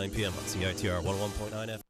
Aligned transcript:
9 0.00 0.10
p.m. 0.12 0.32
on 0.32 0.44
CITR 0.44 1.02
101.9 1.02 1.68
F. 1.68 1.82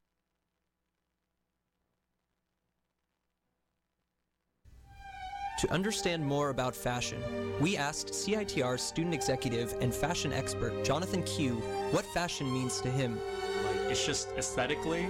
To 5.60 5.70
understand 5.70 6.24
more 6.24 6.50
about 6.50 6.74
fashion, 6.74 7.22
we 7.60 7.76
asked 7.76 8.08
CITR 8.08 8.80
student 8.80 9.14
executive 9.14 9.76
and 9.80 9.94
fashion 9.94 10.32
expert 10.32 10.84
Jonathan 10.84 11.22
Q 11.22 11.56
what 11.92 12.04
fashion 12.06 12.52
means 12.52 12.80
to 12.80 12.90
him. 12.90 13.16
Like 13.64 13.76
it's 13.88 14.04
just 14.04 14.30
aesthetically 14.36 15.06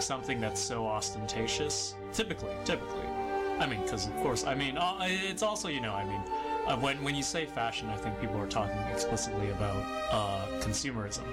something 0.00 0.40
that's 0.40 0.60
so 0.60 0.86
ostentatious. 0.86 1.94
Typically, 2.12 2.50
typically. 2.64 3.06
I 3.60 3.66
mean, 3.66 3.82
because 3.82 4.08
of 4.08 4.16
course, 4.16 4.44
I 4.44 4.56
mean, 4.56 4.76
uh, 4.76 4.96
it's 5.02 5.44
also 5.44 5.68
you 5.68 5.80
know, 5.80 5.92
I 5.92 6.04
mean, 6.04 6.22
uh, 6.70 6.76
when 6.76 7.02
when 7.02 7.14
you 7.14 7.22
say 7.22 7.46
fashion, 7.46 7.88
I 7.88 7.96
think 7.96 8.20
people 8.20 8.36
are 8.38 8.46
talking 8.46 8.76
explicitly 8.92 9.50
about 9.50 9.76
uh, 10.12 10.46
consumerism, 10.60 11.24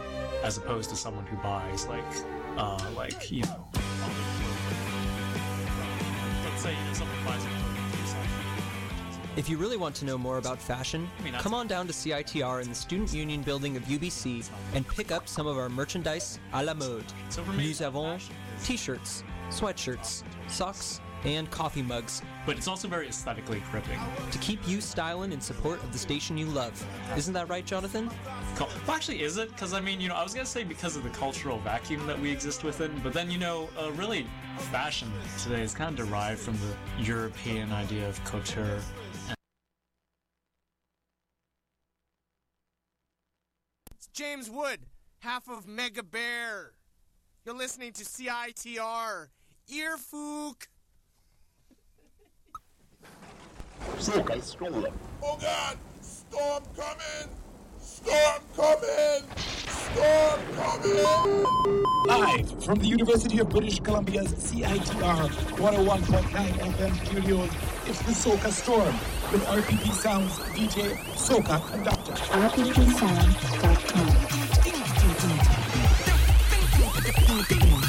as 0.43 0.57
opposed 0.57 0.89
to 0.89 0.95
someone 0.95 1.25
who 1.27 1.37
buys 1.37 1.87
like, 1.87 2.03
uh, 2.57 2.79
like 2.95 3.31
you 3.31 3.43
know, 3.43 3.67
let's 6.43 6.61
say 6.63 6.75
someone 6.93 7.17
buys 7.25 7.43
a 7.45 7.49
If 9.39 9.47
you 9.49 9.57
really 9.57 9.77
want 9.77 9.93
to 9.97 10.05
know 10.05 10.17
more 10.17 10.39
about 10.39 10.59
fashion, 10.59 11.01
I 11.01 11.21
mean, 11.21 11.33
that's- 11.33 11.43
come 11.43 11.53
on 11.53 11.67
down 11.67 11.85
to 11.87 11.93
CITR 11.93 12.61
in 12.63 12.69
the 12.69 12.75
Student 12.75 13.13
Union 13.13 13.43
building 13.43 13.77
of 13.77 13.83
UBC 13.83 14.49
and 14.73 14.87
pick 14.87 15.11
up 15.11 15.27
some 15.29 15.45
of 15.45 15.57
our 15.57 15.69
merchandise 15.69 16.39
à 16.51 16.65
la 16.65 16.73
mode. 16.73 17.05
Nous 17.55 17.81
avons 17.83 18.19
t-shirts, 18.63 19.23
sweatshirts, 19.51 20.23
socks, 20.47 20.99
and 21.25 21.49
coffee 21.51 21.81
mugs 21.81 22.21
but 22.45 22.55
it's 22.57 22.67
also 22.67 22.87
very 22.87 23.07
aesthetically 23.09 23.61
gripping. 23.71 23.99
to 24.31 24.37
keep 24.39 24.65
you 24.67 24.79
styling 24.79 25.31
in 25.33 25.41
support 25.41 25.83
of 25.83 25.91
the 25.91 25.97
station 25.97 26.37
you 26.37 26.45
love. 26.45 26.73
Isn't 27.17 27.33
that 27.33 27.49
right, 27.49 27.65
Jonathan? 27.65 28.09
Cul- 28.55 28.69
Well, 28.87 28.95
actually, 28.95 29.21
is 29.21 29.35
it? 29.37 29.49
Because 29.49 29.73
I 29.73 29.81
mean, 29.81 29.99
you 29.99 30.07
know, 30.07 30.15
I 30.15 30.23
was 30.23 30.33
gonna 30.33 30.45
say 30.45 30.63
because 30.63 30.95
of 30.95 31.03
the 31.03 31.09
cultural 31.09 31.59
vacuum 31.59 32.07
that 32.07 32.17
we 32.17 32.31
exist 32.31 32.63
within, 32.63 32.97
but 33.03 33.11
then 33.11 33.29
you 33.29 33.37
know, 33.37 33.69
uh, 33.77 33.91
really, 33.93 34.25
fashion 34.71 35.11
today 35.43 35.61
is 35.61 35.73
kind 35.73 35.99
of 35.99 36.07
derived 36.07 36.39
from 36.39 36.55
the 36.57 37.03
European 37.03 37.71
idea 37.73 38.07
of 38.07 38.23
couture. 38.23 38.79
It's 43.95 44.07
James 44.13 44.49
Wood, 44.49 44.79
half 45.19 45.49
of 45.49 45.67
Mega 45.67 46.03
Bear. 46.03 46.73
You're 47.45 47.55
listening 47.55 47.93
to 47.93 48.03
CITR. 48.03 49.27
Earfook. 49.69 50.67
Oh 55.23 55.37
God! 55.41 55.77
Storm 56.01 56.63
coming! 56.75 57.29
Storm 57.79 58.41
coming! 58.55 59.23
Storm 59.67 60.41
coming! 60.55 61.83
Live 62.07 62.63
from 62.63 62.79
the 62.79 62.87
University 62.87 63.39
of 63.39 63.49
British 63.49 63.79
Columbia's 63.79 64.33
CITR 64.33 65.29
101.9 65.57 66.27
FM 66.31 67.05
studios, 67.05 67.49
it's 67.85 68.01
the 68.03 68.11
Soca 68.11 68.51
Storm 68.51 68.95
with 69.31 69.43
RPP 69.45 69.93
Sounds 69.93 70.39
DJ 70.55 70.95
Soca 71.15 71.59
Conductor. 71.71 72.13
But 77.37 77.86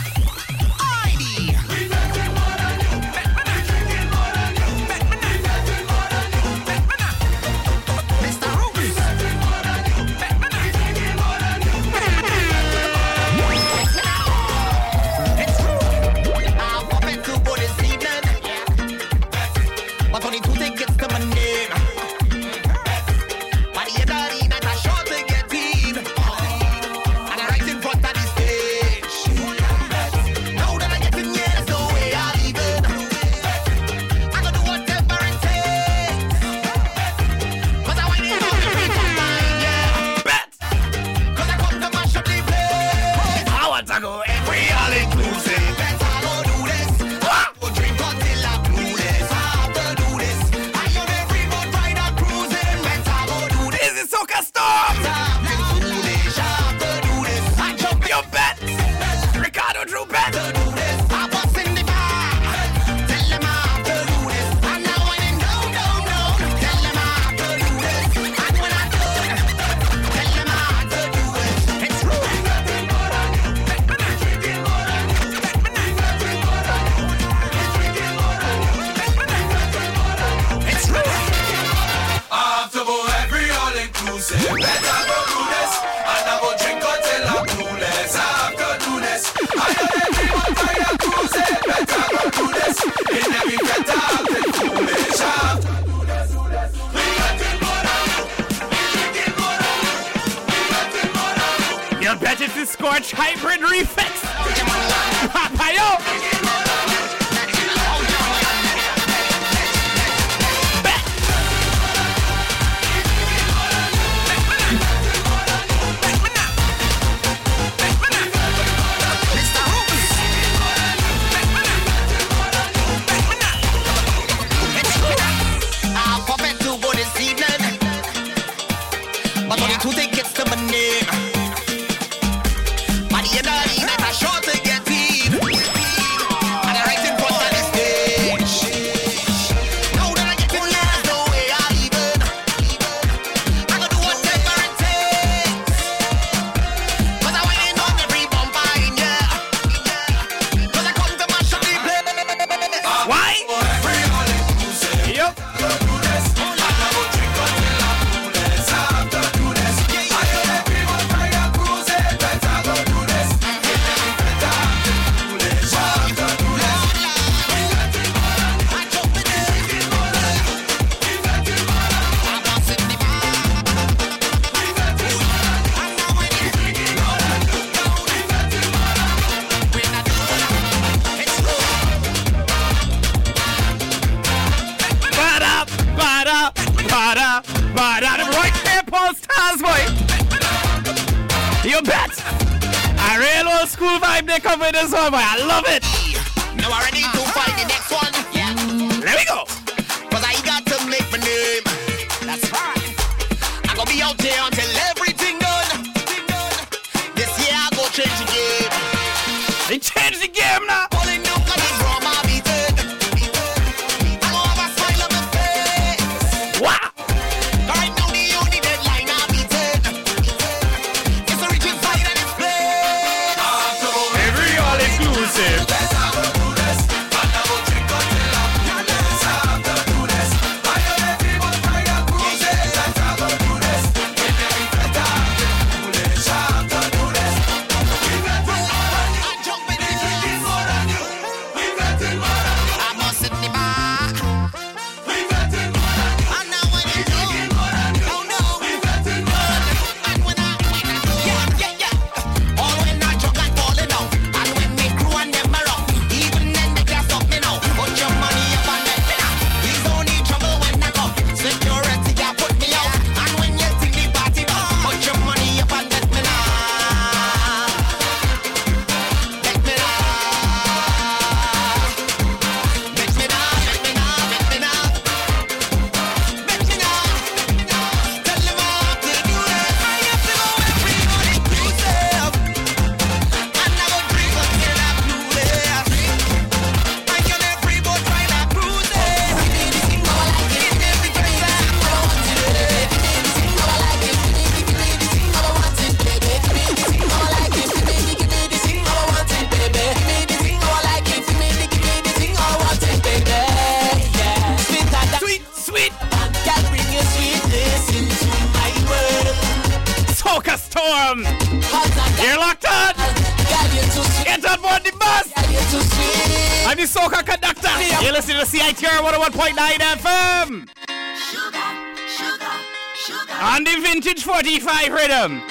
my 324.79 324.87
rhythm. 324.95 325.43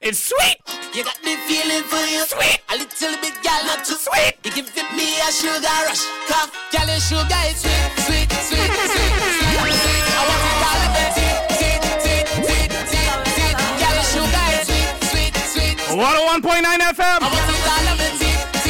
It's 0.00 0.18
sweet. 0.18 0.58
You 0.94 1.04
got 1.04 1.18
me 1.24 1.36
feeling 1.46 1.84
for 1.86 2.02
you. 2.10 2.24
Sweet. 2.26 2.58
A 2.70 2.76
little 2.76 3.16
bit 3.22 3.34
gal, 3.42 3.62
not 3.66 3.84
too 3.84 3.94
sweet. 3.94 4.34
You 4.42 4.50
give 4.50 4.66
me 4.98 5.06
a 5.22 5.30
sugar 5.30 5.78
rush. 5.86 6.02
Cough, 6.26 6.50
gal, 6.72 6.88
sugar 6.98 7.42
is 7.46 7.62
sweet, 7.62 7.86
sweet, 8.02 8.30
sweet, 8.50 8.72
sweet, 8.82 9.14
sweet, 9.30 9.78
sweet. 9.82 10.04
I 10.10 10.22
want 10.26 10.42
to 10.42 10.52
call 10.62 10.80
it 10.86 10.92
a 10.98 11.06
tit, 11.16 11.36
tit, 11.60 11.80
tit, 12.02 12.24
tit, 12.50 12.70
tit. 13.38 13.54
Gal, 13.78 13.98
sugar 14.10 14.46
is 14.54 14.66
sweet, 14.66 15.34
sweet, 15.54 15.74
sweet. 15.78 16.02
101.9 16.02 16.66
FM. 16.98 17.20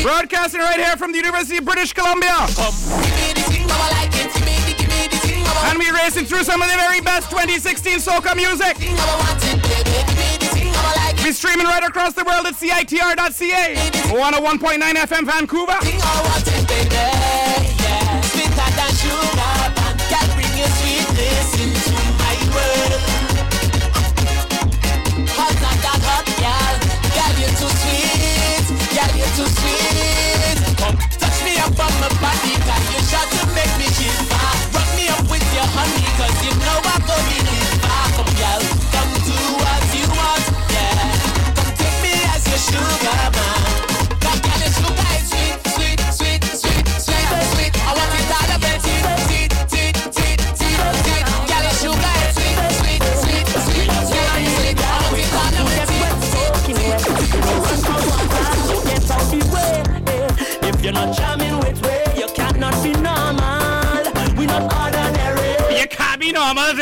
Broadcasting 0.02 0.60
right 0.60 0.76
here 0.78 0.96
from 0.96 1.12
the 1.12 1.18
University 1.18 1.58
of 1.58 1.64
British 1.64 1.92
Columbia. 1.94 2.36
Um. 2.60 3.15
Listening 6.06 6.26
through 6.26 6.44
some 6.44 6.62
of 6.62 6.70
the 6.70 6.76
very 6.76 7.00
best 7.00 7.30
2016 7.30 7.98
soca 7.98 8.36
music. 8.36 8.78
Be 8.78 8.86
streaming 11.32 11.66
right 11.66 11.82
across 11.82 12.12
the 12.14 12.22
world 12.22 12.46
at 12.46 12.54
CITR.ca, 12.54 13.74
101.9 14.14 14.78
FM 14.78 15.26
Vancouver. 15.26 15.74
Touch 31.18 31.42
me 31.42 31.58
up 31.58 31.74
on 31.74 31.90
my 31.98 32.06
body, 32.22 32.54
you 32.94 33.02
shot 33.10 33.26
sugar. 42.70 43.35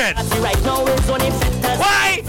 it. 0.05 0.17
Why? 1.79 2.21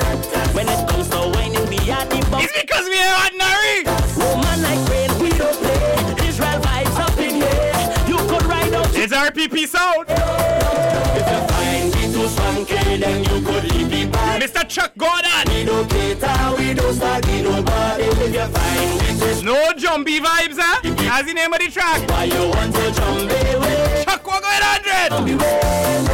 When 0.53 0.67
it 0.67 0.87
comes 0.87 1.09
to 1.09 1.17
whining, 1.35 1.67
we 1.67 1.79
are 1.91 2.05
the. 2.05 2.19
It's 2.39 2.53
because 2.61 2.85
we 2.87 2.99
are 2.99 3.15
ordinary. 3.23 3.83
Woman 4.15 4.61
like 4.63 4.81
rain, 4.89 5.11
we 5.19 5.29
don't 5.35 5.57
play. 5.59 6.27
Israel 6.27 6.59
vibes 6.61 6.97
up 6.99 7.17
in 7.19 7.35
here. 7.35 7.73
You 8.07 8.17
could 8.29 8.43
ride 8.45 8.73
out. 8.73 8.95
It's 8.95 9.13
RPP 9.13 9.67
sound. 9.67 10.05
If 10.07 11.25
you 11.31 11.41
find 11.51 11.85
me 11.95 12.13
too 12.13 12.27
swanky, 12.29 12.97
then 12.97 13.23
you 13.23 13.41
could 13.45 13.63
leave 13.73 13.89
me 13.89 14.05
back. 14.07 14.41
Mr. 14.41 14.67
Chuck 14.67 14.91
Gordon. 14.97 15.31
We 15.47 15.65
don't 15.65 15.89
cater, 15.89 16.55
we 16.57 16.73
don't 16.73 16.93
start 16.93 17.27
nobody. 17.27 18.03
If 18.03 18.33
you 18.33 18.47
find 18.55 18.91
me 19.01 19.07
too 19.19 19.45
No 19.45 19.73
jumpy 19.73 20.19
vibes, 20.19 20.57
huh? 20.57 20.79
That's 20.83 21.27
the 21.27 21.33
name 21.33 21.51
of 21.51 21.59
the 21.59 21.69
track. 21.69 22.07
Why 22.09 22.23
you 22.25 22.49
want 22.49 22.73
to 22.75 22.91
jumpy? 22.91 24.05
Chuck 24.05 24.25
100. 24.25 26.04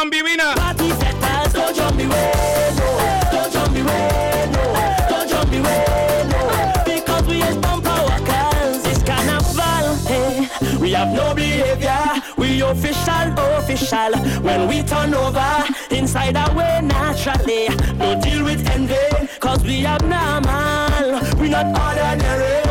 Don't 0.00 0.08
be. 0.08 0.22
Party 0.22 0.88
setters, 0.92 1.52
don't 1.52 1.76
jump 1.76 1.94
me 1.94 2.06
way, 2.06 2.72
no. 2.78 3.28
Don't 3.30 3.52
jump 3.52 3.70
me 3.74 3.82
way, 3.82 4.48
no. 4.50 4.62
Don't 5.10 5.28
jump 5.28 5.50
me 5.50 5.60
way, 5.60 6.26
no. 6.30 6.82
Because 6.86 7.26
we 7.26 7.42
is 7.42 7.58
pump 7.58 7.86
our. 7.86 8.08
It's 8.88 9.02
carnival, 9.02 9.96
hey. 10.08 10.48
We 10.78 10.92
have 10.92 11.12
no 11.12 11.34
behavior. 11.34 12.22
We 12.38 12.62
official, 12.62 13.34
official. 13.58 14.16
When 14.40 14.68
we 14.68 14.82
turn 14.84 15.12
over, 15.12 15.64
inside 15.90 16.34
our 16.34 16.56
way 16.56 16.80
naturally. 16.82 17.68
No 17.98 18.18
deal 18.22 18.42
with 18.42 18.66
envy, 18.70 19.26
cause 19.38 19.62
we 19.62 19.84
abnormal. 19.84 21.20
We 21.38 21.50
not 21.50 21.66
ordinary. 21.78 22.69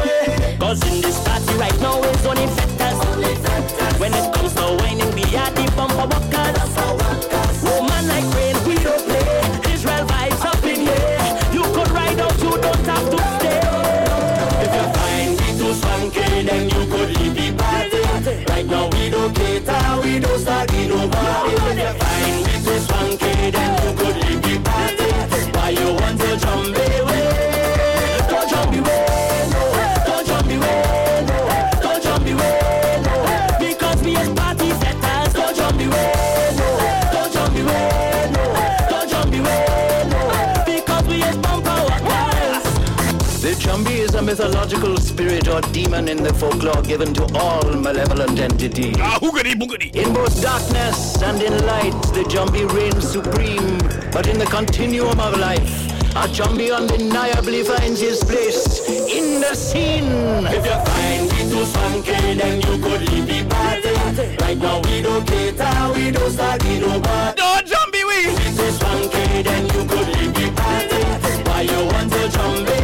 Mythological 44.40 44.96
spirit 44.96 45.50
or 45.50 45.60
demon 45.74 46.08
in 46.08 46.24
the 46.24 46.34
folklore 46.34 46.82
given 46.84 47.14
to 47.14 47.24
all 47.36 47.62
malevolent 47.74 48.40
entities. 48.40 48.96
Ah, 48.98 49.20
in 49.20 50.14
both 50.14 50.42
darkness 50.42 51.22
and 51.22 51.42
in 51.42 51.66
light, 51.66 51.92
the 52.16 52.24
Jumbie 52.24 52.66
reigns 52.74 53.06
supreme. 53.12 53.78
But 54.14 54.28
in 54.28 54.40
the 54.40 54.46
continuum 54.46 55.20
of 55.20 55.38
life, 55.38 55.92
a 56.16 56.24
Jumbie 56.32 56.74
undeniably 56.74 57.64
finds 57.64 58.00
his 58.00 58.24
place 58.24 58.88
in 58.88 59.42
the 59.42 59.54
scene. 59.56 60.08
If 60.48 60.64
you 60.64 60.78
find 60.88 61.24
we 61.34 61.40
too 61.52 61.66
swanky, 61.66 62.36
then 62.40 62.62
you 62.62 62.82
could 62.82 63.02
leave 63.12 63.28
the 63.28 63.44
party. 63.44 64.38
Right 64.40 64.58
now 64.58 64.80
we 64.80 65.02
don't 65.02 65.28
cater, 65.28 65.94
we 65.94 66.12
don't 66.12 66.32
start 66.32 66.64
in 66.64 66.80
nobody. 66.80 67.36
Don't 67.36 67.68
jump 67.68 67.94
we. 67.94 68.02
We 68.08 68.56
too 68.56 68.72
swanky, 68.80 69.44
then 69.44 69.66
you 69.66 69.84
could 69.84 70.08
leave 70.16 70.34
the 70.34 70.48
party. 70.56 71.04
Why 71.44 71.62
you 71.64 71.86
want 71.92 72.10
to 72.14 72.30
jump 72.30 72.79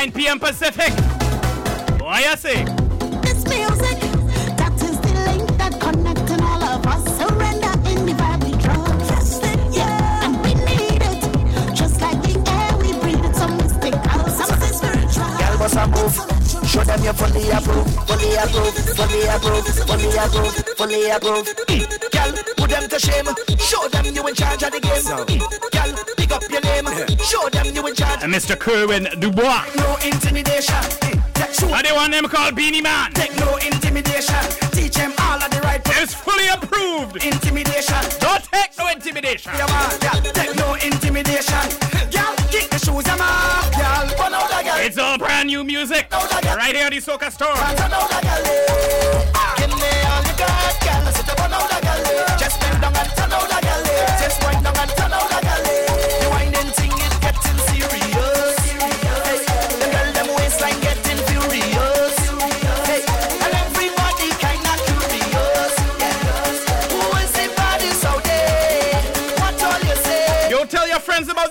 9 0.00 0.12
p.m. 0.12 0.40
Pacific. 0.40 0.94
Why 2.00 2.20
you 2.24 2.34
say? 2.34 2.64
This 3.20 3.44
music, 3.44 4.00
that 4.56 4.72
is 4.80 4.96
the 4.96 5.12
link 5.28 5.44
that 5.58 5.78
connecting 5.78 6.40
all 6.40 6.64
of 6.64 6.86
us. 6.86 7.04
Surrender 7.20 7.68
in 7.84 8.06
the 8.08 8.16
vibe 8.16 8.40
we 8.48 8.56
trust 8.56 9.44
it, 9.44 9.60
yeah. 9.76 10.24
And 10.24 10.40
we 10.40 10.54
need 10.54 11.04
it, 11.04 11.20
just 11.76 12.00
like 12.00 12.16
the 12.22 12.32
air 12.48 12.72
we 12.80 12.96
breathe. 12.96 13.22
It's 13.28 13.40
some 13.40 13.54
mystical, 13.58 14.24
something 14.32 14.72
spiritual. 14.72 15.36
Girl, 15.36 15.56
what's 15.60 15.76
a 15.76 15.84
move? 15.92 16.16
Show 16.64 16.80
them 16.82 17.04
you 17.04 17.12
fully 17.12 17.50
approve, 17.52 17.84
fully 18.08 18.36
approve, 18.40 18.72
fully 18.96 19.20
approve, 19.28 19.68
fully 19.84 20.08
approve, 20.16 20.54
fully 20.80 21.10
approve. 21.12 21.46
Mm. 21.68 21.84
Girl, 22.08 22.32
put 22.56 22.70
them 22.70 22.88
to 22.88 22.98
shame. 22.98 23.28
Show 23.60 23.86
them 23.88 24.06
you 24.06 24.26
in 24.26 24.34
charge 24.34 24.62
of 24.62 24.72
the 24.72 24.80
game. 24.80 25.04
Mm. 25.04 25.59
Show 27.08 27.48
them 27.48 27.66
you 27.74 27.86
in 27.86 27.94
charge. 27.94 28.22
And 28.22 28.32
Mr. 28.32 28.58
Kerwin 28.58 29.08
Dubois. 29.18 29.64
No 29.76 29.96
intimidation. 30.04 30.76
What 31.68 31.84
they 31.84 31.92
want 31.92 32.12
them 32.12 32.24
called 32.26 32.54
Beenie 32.54 32.82
Man. 32.82 33.12
Take 33.12 33.34
no 33.38 33.56
intimidation. 33.56 34.34
Teach 34.72 34.94
them 34.94 35.12
all 35.20 35.42
of 35.42 35.50
the 35.50 35.60
right. 35.62 35.80
It's 35.86 36.14
fully 36.14 36.48
approved. 36.48 37.24
Intimidation. 37.24 37.96
Don't 38.20 38.42
take 38.44 38.76
no 38.78 38.88
intimidation. 38.88 39.52
Yeah, 39.56 39.66
man. 39.66 39.98
Girl, 40.00 40.32
take 40.32 40.56
no 40.56 40.74
intimidation. 40.74 41.64
Girl, 42.10 42.34
kick 42.50 42.70
the 42.70 42.78
shoes, 42.78 43.04
them 43.04 43.20
off. 43.20 43.70
Girl, 43.72 44.06
burn 44.18 44.34
out 44.34 44.50
girl. 44.50 44.76
It's 44.78 44.98
all 44.98 45.18
brand 45.18 45.48
new 45.48 45.64
music. 45.64 46.08
Right 46.12 46.74
here 46.74 46.86
at 46.86 46.92
the 46.92 47.00
Soca 47.00 47.30
Storm. 47.30 49.19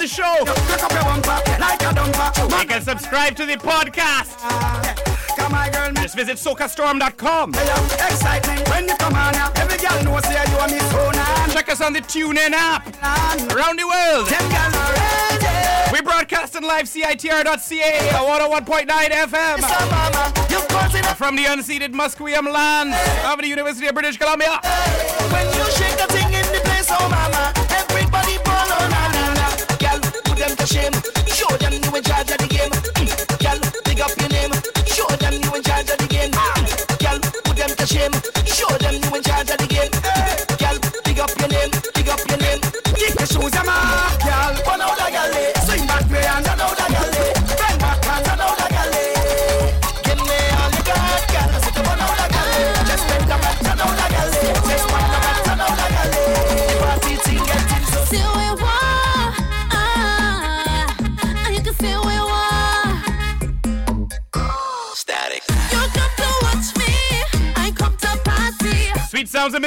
Show. 0.10 0.40
You 2.60 2.66
can 2.66 2.82
subscribe 2.82 3.36
to 3.36 3.46
the 3.46 3.56
podcast. 3.58 4.36
Just 6.02 6.16
visit 6.16 6.38
socastorm.com. 6.38 7.54
Check 11.54 11.70
us 11.70 11.82
on 11.82 11.94
the 11.94 12.02
TuneIn 12.02 12.52
app 12.52 12.88
around 13.54 13.78
the 13.80 13.88
world. 13.88 14.28
We 15.94 16.02
broadcasting 16.02 16.64
live 16.64 16.86
CITR.ca 16.86 18.10
at 18.10 18.66
101.9 18.66 18.88
FM. 18.88 19.60
From 21.16 21.36
the 21.36 21.46
unceded 21.46 21.94
Musqueam 21.94 22.52
lands 22.52 22.96
of 23.26 23.40
the 23.40 23.48
University 23.48 23.88
of 23.88 23.94
British 23.94 24.18
Columbia. 24.18 24.60
When 25.32 25.46
you 25.54 25.66
shake 25.72 25.98
the 25.98 26.08
thing 26.14 26.34
in 26.34 26.46
the 26.54 26.62
place, 26.64 26.88
oh 26.92 27.10
mama, 27.10 27.54
shame. 30.80 31.19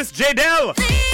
Miss 0.03 0.11
J. 0.11 0.35
Dell. 0.35 1.12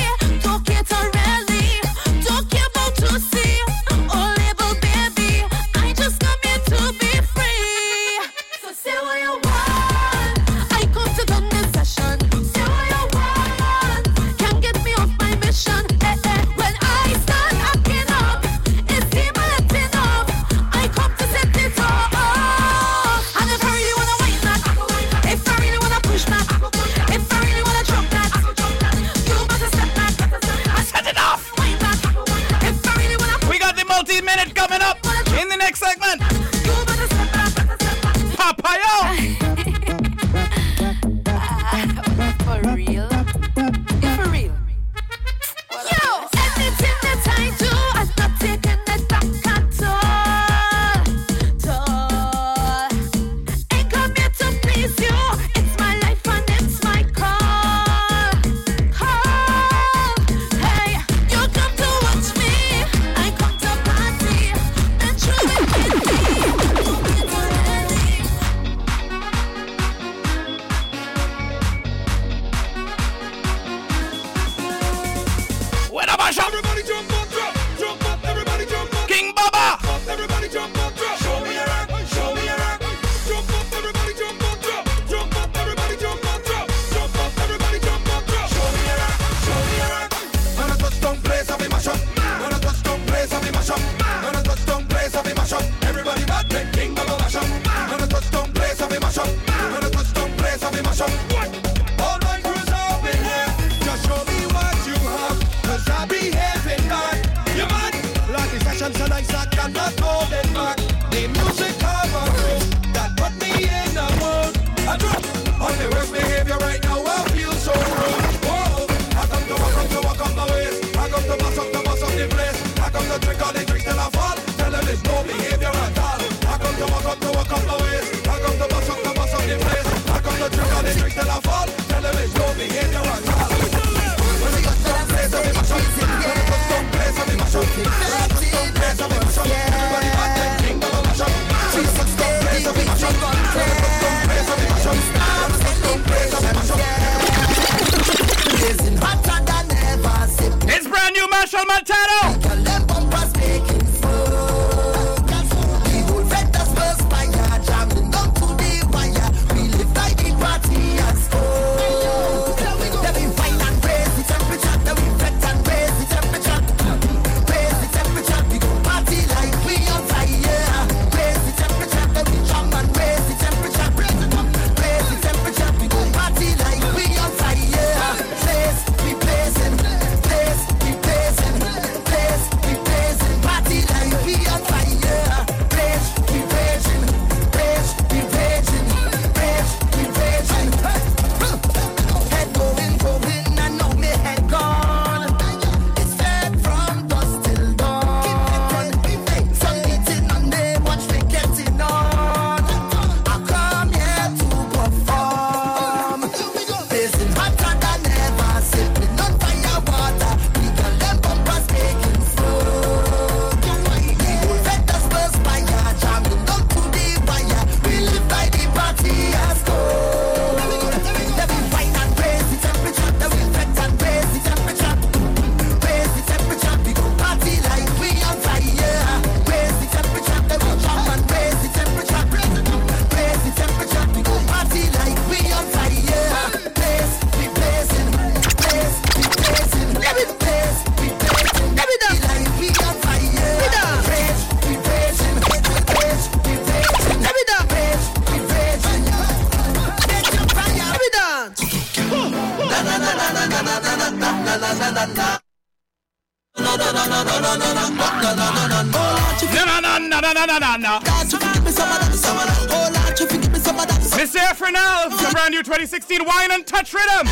brand 265.49 265.57
new 265.57 265.63
2016 265.63 266.25
Wine 266.25 266.51
and 266.53 266.67
Touch 266.67 266.93
Rhythm. 266.93 267.27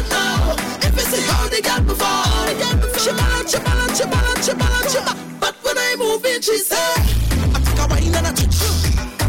But 5.38 5.54
when 5.62 5.76
I 5.76 5.96
move 5.98 6.24
in, 6.24 6.40
she 6.40 6.56
said, 6.58 6.78
I 7.52 7.60
take 7.60 7.78
a 7.78 7.86
wine 7.88 8.14
and 8.14 8.26
I 8.26 8.32
touch. 8.32 8.60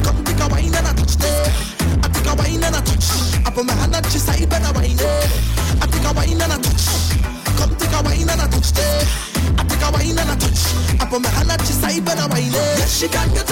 Come 0.04 0.24
take 0.24 0.40
a 0.40 0.48
wine 0.48 0.74
and 0.74 0.88
I 0.88 0.94
touch. 0.94 1.18
I 1.20 2.08
take 2.08 2.28
a 2.28 2.36
wine 2.36 2.64
and 2.64 2.76
I 2.76 2.82
touch. 2.82 3.46
I 3.46 3.52
put 3.52 3.66
my 3.66 3.74
hand 3.74 3.96
on 3.96 4.04
she 4.04 4.20
side 4.20 4.54
I 4.54 4.72
wine. 4.72 4.98
I 5.82 5.88
take 5.92 6.08
a 6.08 6.14
wine 6.14 6.42
and 6.42 6.54
I 6.54 6.58
touch. 6.58 6.88
Come 7.60 7.76
take 7.76 7.92
a 7.92 8.02
wine 8.04 8.30
and 8.30 8.42
I 8.42 8.48
touch. 8.48 8.72
I 9.58 9.64
take 9.68 9.84
a 9.84 9.92
wine 9.92 10.18
and 10.18 10.32
I 10.32 10.36
touch. 10.40 10.64
I 11.02 11.06
put 11.10 11.22
my 11.22 11.30
hand 11.30 11.52
on 11.52 11.60
she 11.60 11.74
side 11.74 12.08
I 12.08 12.28
wine. 12.28 12.52
Yes, 12.52 13.00
she 13.00 13.08
can 13.10 13.34
get 13.34 13.47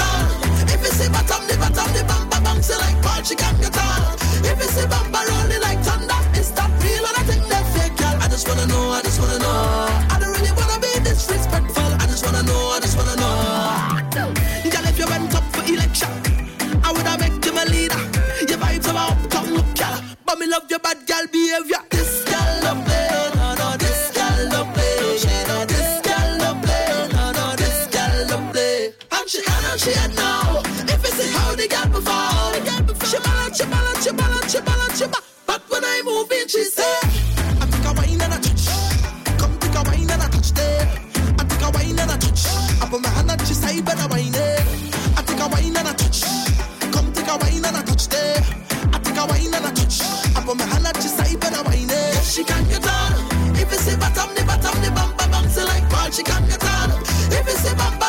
say 57.65 57.73
bye 57.75 57.89
bye. 57.99 58.04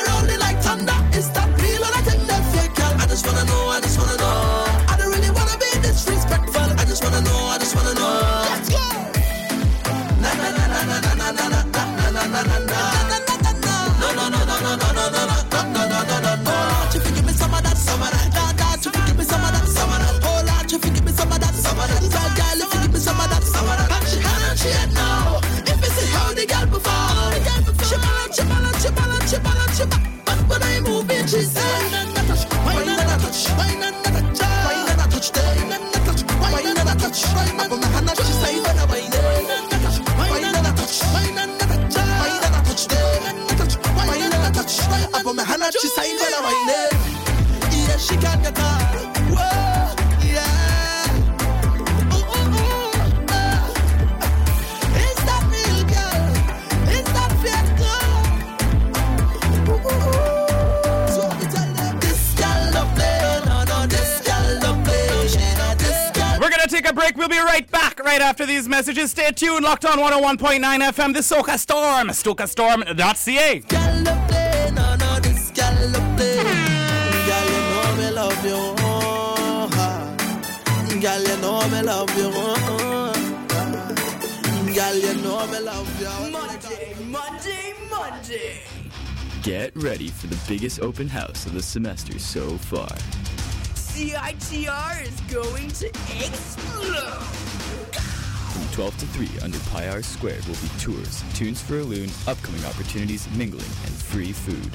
after 68.46 68.54
these 68.54 68.68
messages. 68.68 69.10
Stay 69.10 69.32
tuned, 69.32 69.64
locked 69.64 69.84
on 69.84 69.98
101.9 69.98 70.60
FM, 70.60 71.12
the 71.12 71.20
Soca 71.20 71.58
Storm, 71.58 72.08
SocaStorm.ca. 72.08 73.58
Girl, 73.60 74.04
Monday, 86.30 86.94
Monday, 87.04 87.74
Monday. 87.90 88.60
Get 89.42 89.76
ready 89.76 90.08
for 90.08 90.26
the 90.26 90.38
biggest 90.48 90.80
open 90.80 91.08
house 91.08 91.46
of 91.46 91.52
the 91.52 91.62
semester 91.62 92.18
so 92.18 92.56
far. 92.58 92.88
CITR 93.74 95.02
is 95.02 95.20
going 95.32 95.68
to 95.68 95.86
explode. 96.18 97.45
12 98.76 98.98
to 98.98 99.06
3 99.06 99.28
under 99.40 99.58
Pi 99.70 99.88
R 99.88 100.02
Squared 100.02 100.44
will 100.44 100.54
be 100.56 100.68
tours, 100.78 101.24
tunes 101.32 101.62
for 101.62 101.78
a 101.78 101.82
loon, 101.82 102.10
upcoming 102.28 102.62
opportunities, 102.66 103.26
mingling, 103.34 103.64
and 103.64 103.94
free 103.94 104.32
food. 104.32 104.70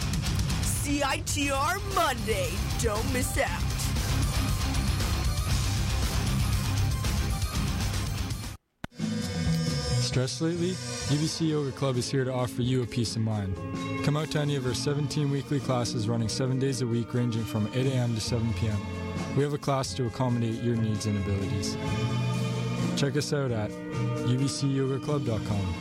CITR 0.66 1.80
Monday. 1.94 2.50
Don't 2.82 3.14
miss 3.14 3.38
out. 3.38 3.62
Stressed 10.02 10.42
lately? 10.42 10.72
UBC 10.72 11.50
Yoga 11.50 11.72
Club 11.72 11.96
is 11.96 12.10
here 12.10 12.26
to 12.26 12.34
offer 12.34 12.64
you 12.64 12.82
a 12.82 12.88
peace 12.88 13.16
of 13.16 13.22
mind. 13.22 13.56
Come 14.04 14.18
out 14.18 14.32
to 14.32 14.40
any 14.40 14.56
of 14.56 14.66
our 14.66 14.74
17 14.74 15.30
weekly 15.30 15.60
classes 15.60 16.10
running 16.10 16.28
seven 16.28 16.58
days 16.58 16.82
a 16.82 16.88
week, 16.88 17.14
ranging 17.14 17.44
from 17.44 17.70
8 17.76 17.86
a.m. 17.86 18.16
to 18.16 18.20
7 18.20 18.52
p.m. 18.56 18.80
We 19.38 19.44
have 19.44 19.54
a 19.54 19.60
class 19.60 19.94
to 19.94 20.08
accommodate 20.08 20.64
your 20.64 20.76
needs 20.76 21.06
and 21.06 21.18
abilities. 21.24 21.78
Check 22.98 23.18
us 23.18 23.34
out 23.34 23.52
at 23.52 23.72
ubcyogaclub.com. 24.28 25.76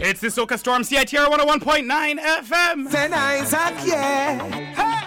It's 0.00 0.20
the 0.20 0.28
Soca 0.28 0.58
Storm 0.58 0.82
CITR 0.82 1.26
101.9 1.26 2.18
FM. 2.20 2.90
Then 2.90 3.12
Isaac, 3.12 3.74
yeah. 3.84 4.38
Hey. 4.74 4.98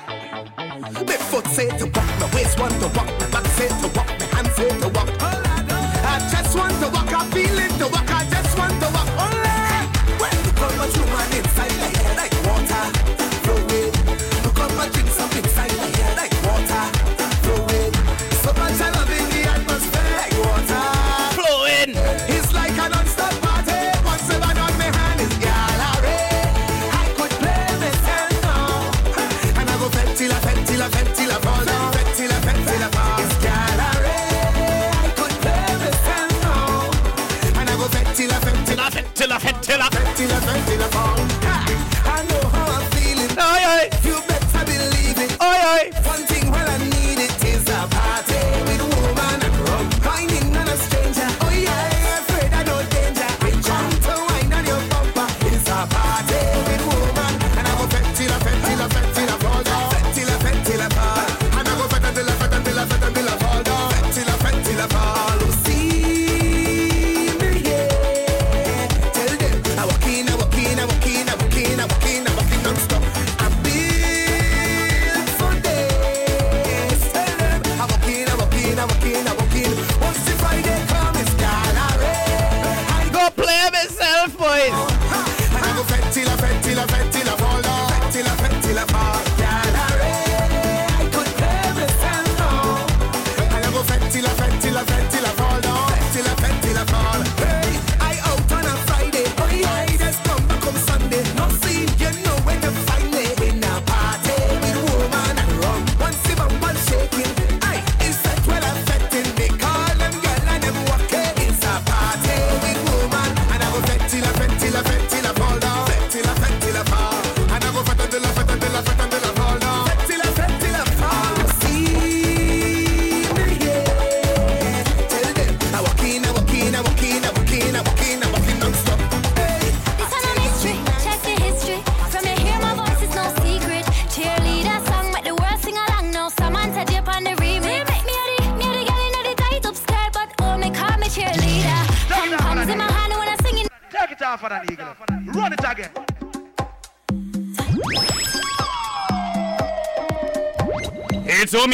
My 1.05 1.13
foot 1.17 1.47
say 1.47 1.69
to 1.77 1.85
walk, 1.85 2.19
my 2.19 2.29
waist 2.35 2.59
want 2.59 2.73
to 2.73 2.87
walk, 2.89 3.07
my 3.19 3.29
back 3.29 3.45
say 3.47 3.67
to 3.69 3.87
walk, 3.95 4.07
my 4.19 4.25
hands 4.25 4.53
say 4.55 4.69
to 4.69 4.89
walk. 4.89 5.09
I 5.21 6.29
just 6.31 6.55
want 6.57 6.73
to 6.73 6.89
walk, 6.89 7.13
I 7.13 7.25
feel 7.31 7.57
it 7.57 7.71
to 7.79 7.87
walk, 7.87 8.11
I 8.11 8.25
just 8.29 8.50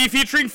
featuring 0.07 0.49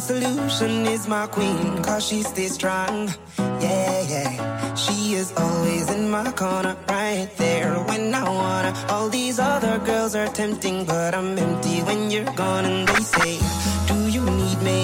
solution 0.00 0.86
is 0.86 1.06
my 1.06 1.26
queen, 1.26 1.82
cause 1.82 2.06
she 2.06 2.22
stays 2.22 2.54
strong. 2.54 3.08
Yeah, 3.38 4.00
yeah. 4.08 4.74
She 4.74 5.14
is 5.14 5.32
always 5.36 5.90
in 5.90 6.10
my 6.10 6.32
corner, 6.32 6.76
right 6.88 7.28
there 7.36 7.74
when 7.88 8.14
I 8.14 8.24
wanna. 8.24 8.72
All 8.88 9.08
these 9.08 9.38
other 9.38 9.78
girls 9.78 10.14
are 10.14 10.28
tempting, 10.28 10.86
but 10.86 11.14
I'm 11.14 11.38
empty 11.38 11.80
when 11.82 12.10
you're 12.10 12.32
gone. 12.34 12.64
And 12.64 12.88
they 12.88 13.02
say, 13.02 13.32
Do 13.88 13.96
you 14.08 14.24
need 14.24 14.60
me? 14.62 14.80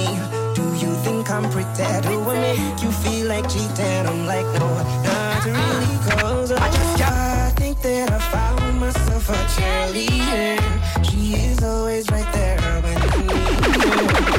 Do 0.54 0.64
you 0.82 0.92
think 1.06 1.30
I'm 1.30 1.48
pretend? 1.50 2.04
Do 2.04 2.20
I 2.30 2.34
make 2.46 2.82
you 2.82 2.90
feel 3.02 3.26
like 3.28 3.48
cheating? 3.48 4.06
I'm 4.10 4.26
like, 4.26 4.48
No, 4.58 4.68
not 5.08 5.44
really, 5.46 5.96
cause 6.10 6.52
I 6.52 6.68
just 6.76 7.00
I 7.02 7.52
think 7.56 7.80
that 7.82 8.12
I 8.12 8.18
found 8.34 8.80
myself 8.80 9.28
a 9.30 9.40
cheerleader. 9.54 11.04
She 11.08 11.34
is 11.34 11.62
always 11.62 12.10
right 12.10 12.30
there. 12.34 12.65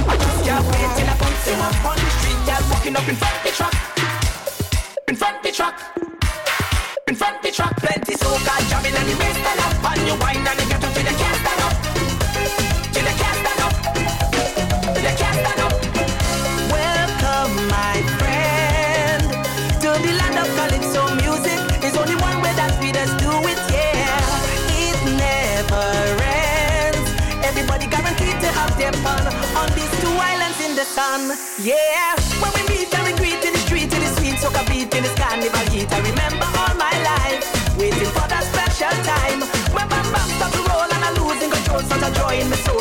Y'all 0.08 0.64
wait 0.72 0.90
till 0.96 1.10
I 1.10 1.16
up 1.60 1.86
on 1.86 1.98
the 1.98 2.10
street. 2.16 2.40
Walking 2.72 2.96
up 2.96 3.08
in 3.08 3.16
front 3.16 3.44
the. 3.52 3.74
In 5.08 5.16
front 5.16 5.44
the 5.44 5.52
truck. 5.52 5.76
In 7.08 7.16
front 7.16 7.42
the. 7.52 7.76
Plenty 7.78 8.14
soca 8.16 8.70
jamming 8.70 8.96
and 8.96 9.08
the 9.10 9.16
bass 9.20 9.38
up. 9.60 9.92
And 9.92 10.08
you 10.08 10.16
wine 10.16 10.48
and 10.48 10.60
you 10.60 10.68
get 10.70 10.84
up 10.84 10.94
to 10.94 11.00
the 11.04 11.14
cast 11.20 11.42
stand 11.42 11.62
up. 11.62 11.67
Morrison. 30.96 31.38
Yeah, 31.60 32.16
when 32.40 32.52
we 32.54 32.62
meet 32.70 32.94
and 32.94 33.04
we 33.06 33.14
greet 33.18 33.44
in 33.44 33.54
the 33.54 33.60
street, 33.60 33.92
in 33.94 34.00
the 34.00 34.12
sweet 34.16 34.36
soca 34.36 34.64
beat, 34.68 34.94
in 34.96 35.04
the 35.04 35.10
carnival 35.20 35.60
heat. 35.72 35.92
I 35.92 36.00
remember 36.00 36.46
all 36.46 36.76
my 36.76 36.94
life 37.04 37.44
waiting 37.78 38.12
for 38.16 38.28
that 38.28 38.44
special 38.48 38.94
time. 39.04 39.42
When 39.76 39.88
bam 39.90 40.06
bam 40.14 40.30
start 40.38 40.54
to 40.54 40.62
roll 40.70 40.88
and 40.88 41.04
I'm 41.04 41.16
losing 41.24 41.52
control, 41.52 41.82
such 41.82 42.02
a 42.02 42.12
joy 42.16 42.40
in 42.40 42.50
soul. 42.64 42.77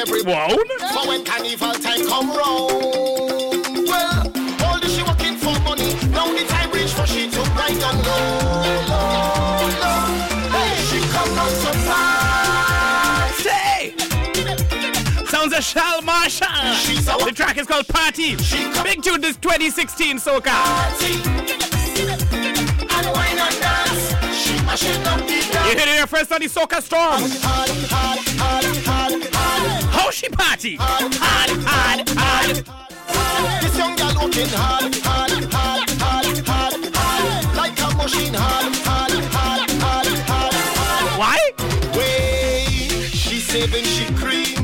Every 0.00 0.22
for 0.22 1.08
when 1.08 1.24
carnival 1.24 1.72
time 1.74 2.06
come 2.06 2.30
round. 2.30 2.72
Well, 3.86 4.32
all 4.64 4.80
she 4.80 5.02
working 5.02 5.36
for 5.36 5.52
money. 5.60 5.94
Now 6.08 6.32
the 6.32 6.44
time 6.48 6.70
reach 6.70 6.92
for 6.92 7.06
she 7.06 7.28
to 7.30 7.40
ride 7.40 7.78
down 7.78 7.96
low, 8.02 8.40
low, 8.88 9.68
low. 9.82 10.06
Hey, 10.56 10.72
she 10.88 11.00
come 11.12 11.36
out 11.36 11.52
to 11.62 11.70
Say! 13.42 13.94
Sounds 15.26 15.52
of 15.52 15.62
Shal 15.62 16.00
Marshall. 16.02 16.46
A 16.48 17.24
The 17.24 17.32
track 17.34 17.58
is 17.58 17.66
called 17.66 17.86
Party. 17.88 18.36
Big 18.82 19.02
tune 19.02 19.20
this 19.20 19.36
2016 19.36 20.16
soca. 20.16 20.56
and 22.88 23.06
wine 23.12 23.38
and 23.38 23.60
dance. 23.60 24.14
She 24.34 24.54
mashing 24.64 25.06
up 25.06 25.20
the 25.26 25.34
You 25.34 25.76
hit 25.76 25.88
it 25.88 25.88
here 25.88 26.06
first 26.06 26.32
on 26.32 26.40
the 26.40 26.46
soca 26.46 26.80
storm. 26.80 27.20
Hard, 27.42 27.70
hard, 27.90 28.18
hard, 28.38 28.80
hard, 30.10 30.14
hard. 30.14 30.14
She 30.14 30.28
party? 30.28 30.76
Hard, 30.76 31.50
hard, 31.64 32.08
hard. 32.10 33.62
This 33.62 33.76
young 33.76 33.96
girl 33.96 34.14
working 34.22 34.48
hard, 34.48 34.94
hard, 34.96 35.30
hard, 35.52 35.90
hard, 36.00 36.46
hard, 36.46 36.94
hard. 36.94 37.56
Like 37.56 37.80
a 37.80 37.96
machine, 37.96 38.34
hard, 38.34 38.74
hard, 38.76 39.12
hard, 39.12 39.70
hard, 39.70 40.06
hard, 40.28 40.54
hard. 40.64 41.18
Why? 41.18 41.38
Way 41.96 42.64
she 43.02 43.40
saving 43.40 43.84
she 43.84 44.06
cream 44.14 44.56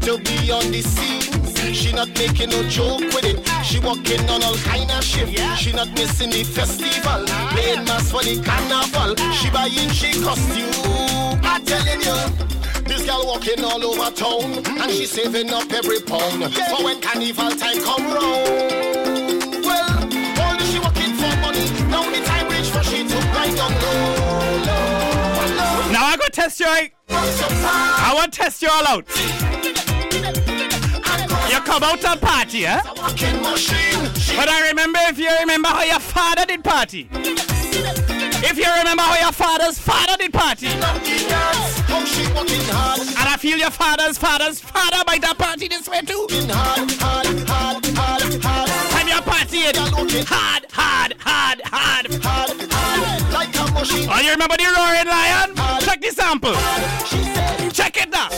to 0.00 0.18
be 0.18 0.50
on 0.50 0.70
the 0.70 0.82
scene. 0.82 1.22
She 1.74 1.92
not 1.92 2.08
making 2.18 2.50
no 2.50 2.62
joke 2.68 3.00
with 3.00 3.24
it. 3.24 3.38
She 3.64 3.80
working 3.80 4.28
on 4.30 4.42
all 4.42 4.56
kind 4.56 4.90
of 4.90 5.04
shift. 5.04 5.38
She 5.58 5.72
not 5.72 5.92
missing 5.92 6.30
the 6.30 6.44
festival. 6.44 7.26
Playing 7.50 7.84
mass 7.84 8.10
for 8.10 8.22
the 8.22 8.40
carnival. 8.42 9.14
She 9.32 9.50
buying 9.50 9.90
she 9.90 10.12
costume. 10.22 11.40
I'm 11.42 11.64
telling 11.64 12.00
you. 12.00 12.46
This 13.06 13.14
girl 13.14 13.26
walking 13.26 13.62
all 13.62 13.84
over 13.84 14.10
town 14.10 14.80
and 14.82 14.90
she 14.90 15.06
saving 15.06 15.50
up 15.50 15.72
every 15.72 16.00
pound 16.00 16.52
for 16.52 16.84
when 16.84 17.00
carnival 17.00 17.50
time 17.50 17.80
come 17.80 18.02
round. 18.02 19.64
Well, 19.64 20.02
all 20.42 20.58
she 20.58 20.80
working 20.80 21.14
for 21.14 21.30
money. 21.38 21.70
Now 21.88 22.02
the 22.10 22.24
time 22.24 22.48
reach 22.48 22.68
for 22.68 22.82
she 22.82 23.06
to 23.06 23.16
ride 23.30 23.54
down 23.54 23.70
low, 23.74 24.58
low, 24.66 25.54
low. 25.54 25.92
Now 25.92 26.04
I 26.06 26.16
go 26.18 26.26
test 26.32 26.58
you. 26.58 26.66
out. 26.66 26.90
I 27.08 28.12
want 28.12 28.32
to 28.32 28.40
test 28.40 28.60
you 28.60 28.70
all 28.72 28.88
out. 28.88 29.08
You 31.48 31.60
come 31.60 31.84
out 31.84 32.04
and 32.04 32.20
party, 32.20 32.66
eh? 32.66 32.80
Walking 32.96 33.40
machine. 33.40 34.14
She 34.14 34.34
But 34.34 34.48
I 34.48 34.66
remember 34.70 34.98
if 35.04 35.16
you 35.16 35.30
remember 35.38 35.68
how 35.68 35.84
your 35.84 36.00
father 36.00 36.44
did 36.44 36.64
party. 36.64 37.08
If 38.44 38.58
you 38.58 38.66
remember 38.78 39.02
how 39.02 39.18
your 39.18 39.32
father's 39.32 39.78
father 39.78 40.16
did 40.18 40.32
party. 40.32 40.66
And 40.66 40.84
I 43.28 43.36
feel 43.38 43.58
your 43.58 43.70
father's 43.70 44.18
father's 44.18 44.60
father 44.60 45.02
might 45.06 45.24
have 45.24 45.38
party 45.38 45.68
this 45.68 45.88
way 45.88 46.00
too. 46.00 46.26
Time 46.28 46.88
you're 49.08 49.22
partying. 49.22 49.76
Hard, 50.26 50.66
hard, 50.70 51.14
hard, 51.18 51.62
hard. 51.64 52.06
Oh, 54.08 54.20
you 54.22 54.30
remember 54.30 54.56
the 54.56 54.64
roaring 54.76 55.06
lion? 55.06 55.54
Check 55.80 56.00
the 56.00 56.10
sample. 56.10 56.54
Check 57.72 57.96
it 57.96 58.10
now. 58.10 58.28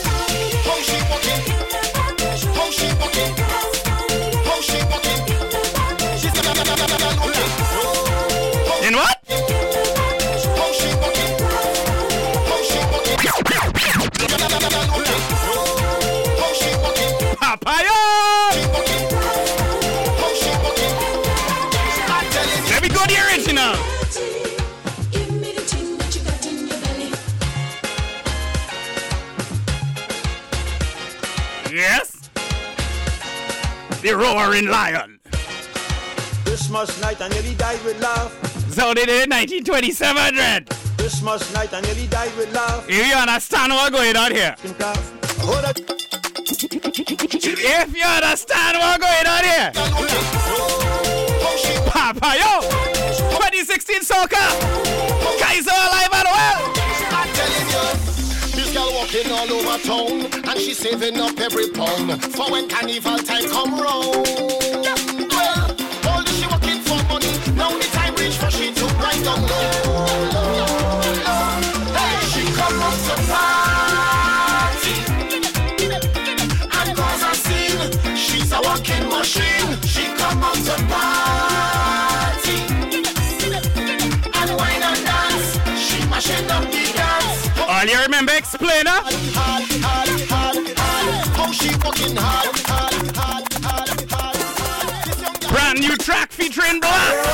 The 34.00 34.16
roaring 34.16 34.68
lion. 34.68 35.18
Christmas 36.44 37.00
night 37.00 37.20
I 37.20 37.28
nearly 37.28 37.54
died 37.56 37.82
with 37.84 38.00
laugh. 38.00 38.32
So 38.72 38.94
they 38.94 39.06
did 39.06 39.28
1927 39.28 40.37
Red. 40.37 40.68
Christmas 40.96 41.52
night 41.52 41.74
I 41.74 41.80
nearly 41.80 42.06
died 42.06 42.37
with 42.37 42.52
laugh. 42.54 42.84
If 42.88 43.06
you 43.06 43.14
understand 43.14 43.72
what's 43.72 43.90
going 43.90 44.16
on 44.16 44.30
here. 44.30 44.54
If 47.50 47.96
you 47.96 48.04
understand 48.04 48.78
what's 48.78 48.98
going 49.02 49.26
on 49.26 49.44
here. 49.44 49.72
Papa, 51.90 52.37
yo! 52.38 52.61
2016 53.34 54.02
soca! 54.02 54.44
Kaiso 55.40 55.72
alive 55.74 56.12
and 56.12 56.28
well! 56.30 56.88
This 58.68 58.76
girl 58.76 58.92
walking 58.92 59.33
all 59.33 59.50
over 59.50 59.78
town 59.83 60.44
and 60.46 60.61
she 60.61 60.74
saving 60.74 61.18
up 61.18 61.40
every 61.40 61.70
pound 61.70 62.22
for 62.35 62.52
when 62.52 62.68
carnival 62.68 63.16
time 63.16 63.48
come 63.48 63.81
round. 63.81 64.26
Well, 64.26 65.17
girl 88.85 89.09
Brand 95.49 95.81
new 95.81 95.97
track 95.97 96.31
featuring 96.31 96.81
Black. 96.81 97.25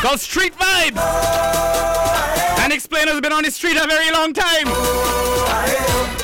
Called 0.00 0.20
Street 0.20 0.54
Vibe. 0.54 0.96
And 2.60 2.72
explainer's 2.72 3.20
been 3.20 3.32
on 3.32 3.42
the 3.42 3.50
street 3.50 3.76
a 3.76 3.86
very 3.86 4.10
long 4.10 4.32
time. 4.32 6.23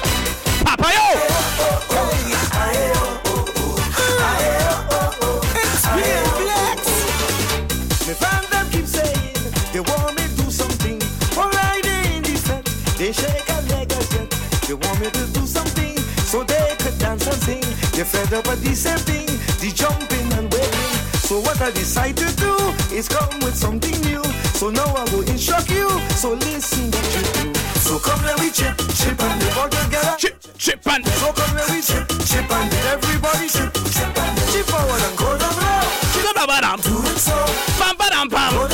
They 13.11 13.23
shake 13.27 13.49
a 13.49 13.61
leg 13.75 13.93
as 13.93 14.15
yet. 14.15 14.31
They 14.69 14.75
want 14.75 15.01
me 15.01 15.11
to 15.11 15.27
do 15.35 15.43
something 15.47 15.97
so 16.31 16.45
they 16.45 16.77
could 16.79 16.97
dance 16.99 17.27
and 17.27 17.43
sing. 17.43 17.67
They 17.91 18.05
fed 18.05 18.33
up 18.33 18.47
with 18.47 18.63
the 18.63 18.75
same 18.75 19.03
thing, 19.03 19.27
the 19.59 19.75
jumping 19.75 20.31
and 20.39 20.47
waiting. 20.53 20.95
So 21.27 21.41
what 21.41 21.61
I 21.61 21.71
decide 21.73 22.17
to 22.19 22.29
do 22.37 22.55
is 22.95 23.09
come 23.09 23.35
with 23.41 23.57
something 23.57 23.99
new. 24.07 24.23
So 24.55 24.71
now 24.71 24.87
I 24.95 25.03
will 25.11 25.27
instruct 25.27 25.71
you. 25.71 25.89
So 26.23 26.35
listen 26.35 26.87
what 26.91 27.07
you 27.11 27.23
do. 27.43 27.55
So 27.83 27.99
come 27.99 28.23
let 28.23 28.39
me 28.39 28.51
chip, 28.51 28.79
chip 28.95 29.19
and 29.19 29.43
live 29.43 29.59
all 29.59 29.69
together. 29.69 30.15
Chip, 30.17 30.39
chip 30.57 30.87
and 30.87 31.05
So 31.07 31.33
come 31.33 31.55
let 31.57 31.69
me 31.71 31.83
chip, 31.83 32.07
chip 32.31 32.47
and 32.47 32.71
live. 32.71 32.87
Everybody 32.95 33.49
chip, 33.51 33.75
chip 33.91 34.15
and 34.23 34.33
live. 34.39 34.51
Chip 34.55 34.67
forward 34.71 35.03
and 35.03 35.17
go 35.19 35.35
down 35.35 35.55
low. 35.59 35.83
Chip 36.15 36.35
ba-ba-dum. 36.39 36.79
Do 36.87 36.95
it 37.11 37.19
so. 37.19 37.35
Bam 37.83 37.97
ba-dum 37.99 38.29
bam. 38.29 38.70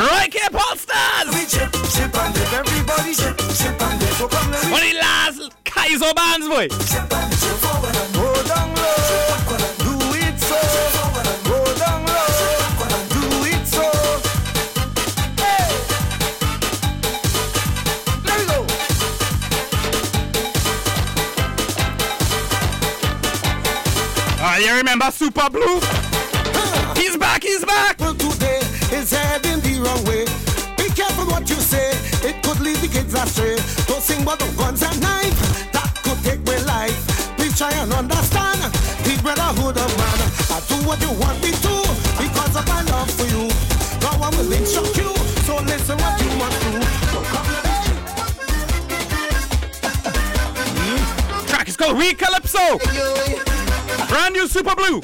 Right 0.00 0.32
here, 0.32 0.48
Paul 0.50 0.76
Stars. 0.76 1.28
We 1.34 1.44
chip, 1.44 1.70
chip 1.92 2.14
and 2.16 2.34
dip, 2.34 2.52
everybody 2.54 3.14
chip, 3.14 3.36
chip 3.36 3.80
and 3.82 4.00
dip. 4.00 4.08
So 4.16 4.28
come 4.28 4.50
let 4.50 4.64
me 4.64 4.72
One 4.72 4.82
of 4.82 4.88
the 4.88 4.98
last 4.98 5.52
Kaiso 5.64 6.14
bands, 6.14 6.48
boy. 6.48 6.68
chip 6.68 7.12
and 7.12 7.32
chip 7.36 7.56
forward 7.60 7.94
and 7.94 8.14
go 8.14 8.32
down 8.48 8.74
low. 8.74 8.96
Do 9.84 9.92
it 10.16 10.40
so. 10.40 10.56
Go 11.44 11.58
down 11.76 12.00
low. 12.06 12.28
Do 13.12 13.24
it 13.52 13.66
so. 13.68 13.84
Hey. 15.36 15.68
Let 18.24 18.36
me 18.40 18.44
go. 18.46 18.64
Oh, 24.42 24.56
you 24.64 24.72
remember 24.78 25.10
Super 25.10 25.50
Blue? 25.50 25.80
He's 26.96 27.16
back, 27.18 27.42
he's 27.42 27.64
back. 27.66 27.98
Say, 31.70 31.94
it 32.26 32.42
could 32.42 32.58
lead 32.58 32.76
the 32.82 32.88
kids 32.88 33.14
astray. 33.14 33.54
Don't 33.86 34.02
sing 34.02 34.22
about 34.22 34.40
the 34.42 34.50
guns 34.58 34.82
and 34.82 34.98
knife, 35.00 35.38
that 35.70 35.86
could 36.02 36.18
take 36.26 36.42
away 36.42 36.58
life. 36.66 36.98
Please 37.38 37.54
try 37.56 37.70
and 37.78 37.92
understand 37.94 38.58
the 39.06 39.14
brotherhood 39.22 39.78
of 39.78 39.90
man. 39.94 40.18
I 40.50 40.58
do 40.66 40.76
what 40.82 40.98
you 40.98 41.14
want 41.22 41.38
me 41.38 41.54
to 41.54 41.74
because 42.18 42.54
of 42.58 42.66
my 42.66 42.82
love 42.90 43.10
for 43.14 43.26
you. 43.30 43.46
No 44.02 44.10
one 44.18 44.34
will 44.34 44.50
instruct 44.50 44.98
you, 44.98 45.14
so 45.46 45.62
listen 45.62 45.96
what 46.02 46.18
you 46.18 46.30
must 46.42 46.58
do. 46.66 46.74
Me 50.74 50.98
hmm? 50.98 51.46
Track 51.46 51.68
is 51.68 51.76
called 51.76 51.96
We 51.96 52.14
Calypso. 52.14 52.82
Brand 54.10 54.34
new 54.34 54.48
Super 54.48 54.74
Blue. 54.74 54.98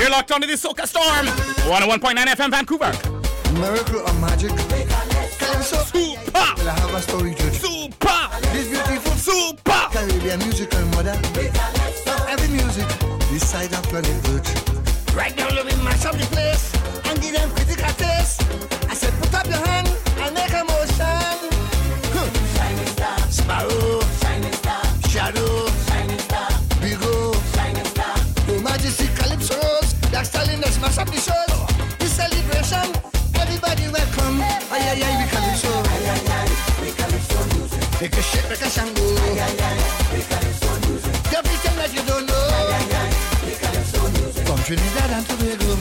You're 0.00 0.08
locked 0.10 0.32
onto 0.32 0.46
the 0.46 0.56
Soca 0.56 0.86
Storm. 0.88 1.26
101.9 1.68 2.16
FM 2.16 2.50
Vancouver. 2.50 3.19
Miracle 3.52 4.00
or 4.00 4.12
magic? 4.20 4.50
Super! 5.62 6.32
Well, 6.32 6.68
I 6.68 6.72
have 6.78 6.94
a 6.94 7.02
story 7.02 7.34
to 7.34 7.50
Super! 7.52 8.28
This 8.52 8.68
beautiful 8.68 9.12
Super! 9.12 9.88
Caribbean 9.92 10.38
musical 10.40 10.84
mother. 10.94 11.18
Every 12.28 12.48
music, 12.48 12.86
this 13.30 13.48
side 13.48 13.72
of 13.72 13.82
planet 13.84 14.10
Earth. 14.28 15.14
Right 15.14 15.36
now, 15.36 15.48
let 15.48 15.66
me 15.66 15.74
mash 15.82 16.04
up 16.06 16.16
the 16.16 16.26
place 16.26 16.72
and 17.04 17.20
give 17.20 17.34
them 17.34 17.50
critical 17.50 17.92
taste. 17.94 18.42
I 18.88 18.94
said, 18.94 19.12
put 19.20 19.34
up 19.34 19.46
your 19.46 19.66
hand 19.66 19.88
and 20.18 20.34
make 20.34 20.52
a 20.52 20.64
motion. 20.64 21.50
Huh. 22.14 22.30
Shining 22.56 22.86
star, 22.86 23.18
Sparrow, 23.30 24.00
shining 24.22 24.52
star, 24.52 24.84
Shadow, 25.08 25.66
shining 25.88 26.18
star, 26.20 26.50
Bigo, 26.80 27.34
shining 27.54 27.84
star. 27.84 28.16
Your 28.48 28.62
Majesty 28.62 29.08
Calypso 29.16 29.56
Rose, 29.56 29.94
Black 30.10 30.24
Stallion, 30.24 30.60
let's 30.60 30.80
mash 30.80 30.98
up 30.98 31.08
the 31.08 31.20
shows. 31.20 31.49
Make. 38.00 38.16
You 38.16 38.22
pretend 41.42 41.76
like 41.76 41.92
you 41.92 42.02
don't 42.08 42.24
know. 42.24 42.48
From 44.46 44.58
Trinidad 44.64 45.10
and 45.10 45.26
Tobago. 45.26 45.76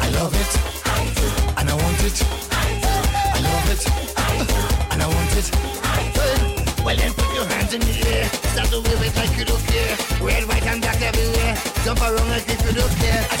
I 0.00 0.08
love 0.16 0.32
it. 0.32 0.52
And 1.58 1.68
I 1.68 1.74
want 1.74 2.04
it. 2.04 2.24
I 2.50 3.38
love 3.44 3.70
it. 3.70 3.84
And 4.92 5.02
I 5.02 5.06
want 5.06 5.36
it. 5.36 5.50
Well 6.82 6.96
then 6.96 7.12
put 7.12 7.34
your 7.34 7.44
hands 7.44 7.74
in 7.74 7.80
the 7.80 8.08
air 8.08 8.28
Start 8.52 8.68
to 8.68 8.80
wave 8.80 9.02
it 9.02 9.16
like 9.16 9.38
you 9.38 9.44
don't 9.46 9.66
care 9.66 9.96
Red, 10.20 10.46
white 10.46 10.66
and 10.66 10.82
black 10.82 11.00
everywhere 11.00 11.56
Jump 11.82 12.00
around 12.02 12.28
like 12.28 12.46
if 12.46 12.60
you 12.66 12.72
don't 12.72 12.94
care 13.00 13.26
I 13.30 13.36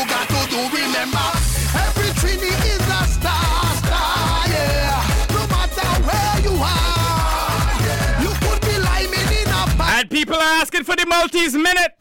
you 0.00 0.06
got 0.08 0.26
to 0.28 0.40
do, 0.50 0.60
remember. 0.72 1.26
Every 1.76 2.08
Trini 2.20 2.48
is 2.48 2.80
a 2.80 3.04
star, 3.06 3.64
star, 3.84 4.48
yeah. 4.48 5.04
No 5.36 5.46
matter 5.46 5.88
where 6.08 6.36
you 6.40 6.54
are, 6.56 8.22
you 8.22 8.30
could 8.40 8.60
be 8.62 8.78
liming 8.80 9.28
in 9.40 9.48
a. 9.48 9.82
And 9.98 10.08
people 10.10 10.36
are 10.36 10.54
asking 10.62 10.84
for 10.84 10.96
the 10.96 11.04
Maltese 11.06 11.54
minute. 11.54 11.92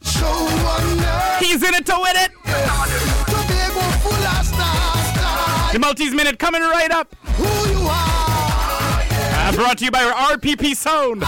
He's 1.39 1.61
in 1.63 1.73
it 1.73 1.85
to 1.87 1.95
win 2.01 2.15
it. 2.15 2.31
Tobago 2.43 3.81
full 4.03 4.13
of 4.13 4.45
stars, 4.45 5.07
star. 5.13 5.73
The 5.73 5.79
Maltese 5.79 6.13
minute 6.13 6.39
coming 6.39 6.61
right 6.61 6.91
up. 6.91 7.13
Who 7.35 7.43
you 7.71 7.87
are, 7.87 9.03
Uh, 9.49 9.51
brought 9.55 9.77
to 9.79 9.85
you 9.85 9.91
by 9.91 10.03
RPP 10.03 10.73
Sound. 10.75 11.21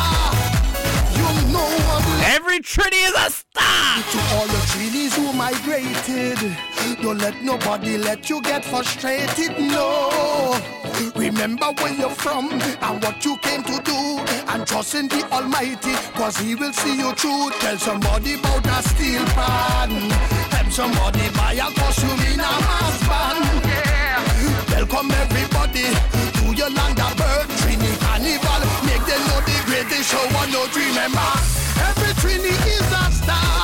you 1.16 1.28
know 1.52 1.60
what 1.88 1.91
Every 2.24 2.60
Trini 2.60 3.08
is 3.08 3.16
a 3.16 3.30
star. 3.32 3.98
To 4.12 4.20
all 4.36 4.48
the 4.48 4.62
Trinis 4.72 5.14
who 5.14 5.34
migrated, 5.34 6.38
don't 7.02 7.18
let 7.18 7.42
nobody 7.42 7.98
let 7.98 8.30
you 8.30 8.42
get 8.42 8.64
frustrated. 8.64 9.60
No, 9.60 10.60
remember 11.16 11.68
where 11.80 11.94
you're 11.94 12.10
from 12.10 12.52
and 12.52 13.04
what 13.04 13.26
you 13.26 13.38
came 13.38 13.64
to 13.64 13.82
do, 13.84 14.20
and 14.50 14.68
trust 14.68 14.96
in 14.96 15.08
the 15.08 15.28
Almighty, 15.32 15.94
cause 16.14 16.38
He 16.38 16.56
will 16.56 16.74
see 16.74 16.98
you 16.98 17.12
through. 17.14 17.52
Tell 17.60 17.78
somebody 17.78 18.36
about 18.36 18.66
a 18.66 18.88
steel 18.90 19.26
pan, 19.36 19.90
help 20.52 20.72
somebody 20.72 21.30
buy 21.32 21.54
a 21.54 21.72
costume 21.74 22.20
in 22.32 22.40
a 22.40 22.52
mass 22.68 23.00
band. 23.08 23.46
Welcome 24.70 25.12
everybody 25.12 25.88
to 26.38 26.56
your 26.56 26.70
land 26.70 27.00
of 27.00 27.18
birth, 27.18 27.50
Trini 27.62 27.92
Carnival. 28.00 28.62
Make 28.86 29.06
them 29.06 29.22
know 29.28 29.42
the 29.42 29.58
greatest 29.66 30.12
show 30.12 30.26
on 30.38 30.50
earth. 30.56 30.76
Remember, 30.76 31.32
every 32.44 32.58
Trini 32.58 32.68
is 32.68 32.82
a 32.82 32.84
star, 32.84 33.12
star, 33.12 33.61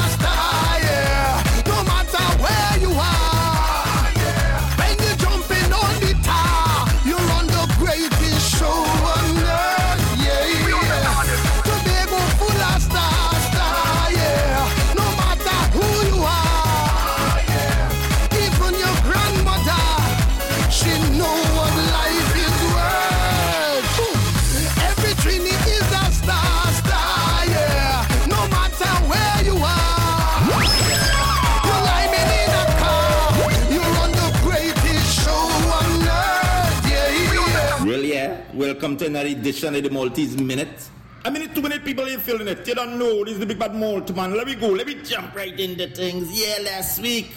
welcome 38.54 38.98
to 38.98 39.06
another 39.06 39.30
edition 39.30 39.76
of 39.76 39.84
the 39.84 39.90
Maltese 39.90 40.38
Minute. 40.38 40.90
I 41.26 41.30
mean, 41.30 41.54
two 41.54 41.62
minute 41.62 41.84
people 41.84 42.08
ain't 42.08 42.22
feeling 42.22 42.48
it. 42.48 42.68
You 42.68 42.76
don't 42.76 42.98
know. 42.98 43.24
This 43.24 43.34
is 43.34 43.40
the 43.40 43.46
big 43.46 43.60
bad 43.60 43.76
Malt, 43.76 44.16
man. 44.16 44.34
Let 44.36 44.48
me 44.48 44.56
go. 44.56 44.70
Let 44.70 44.88
me 44.88 44.96
jump 45.04 45.36
right 45.36 45.60
into 45.60 45.88
things. 45.90 46.40
Yeah, 46.40 46.64
last 46.64 47.00
week, 47.00 47.32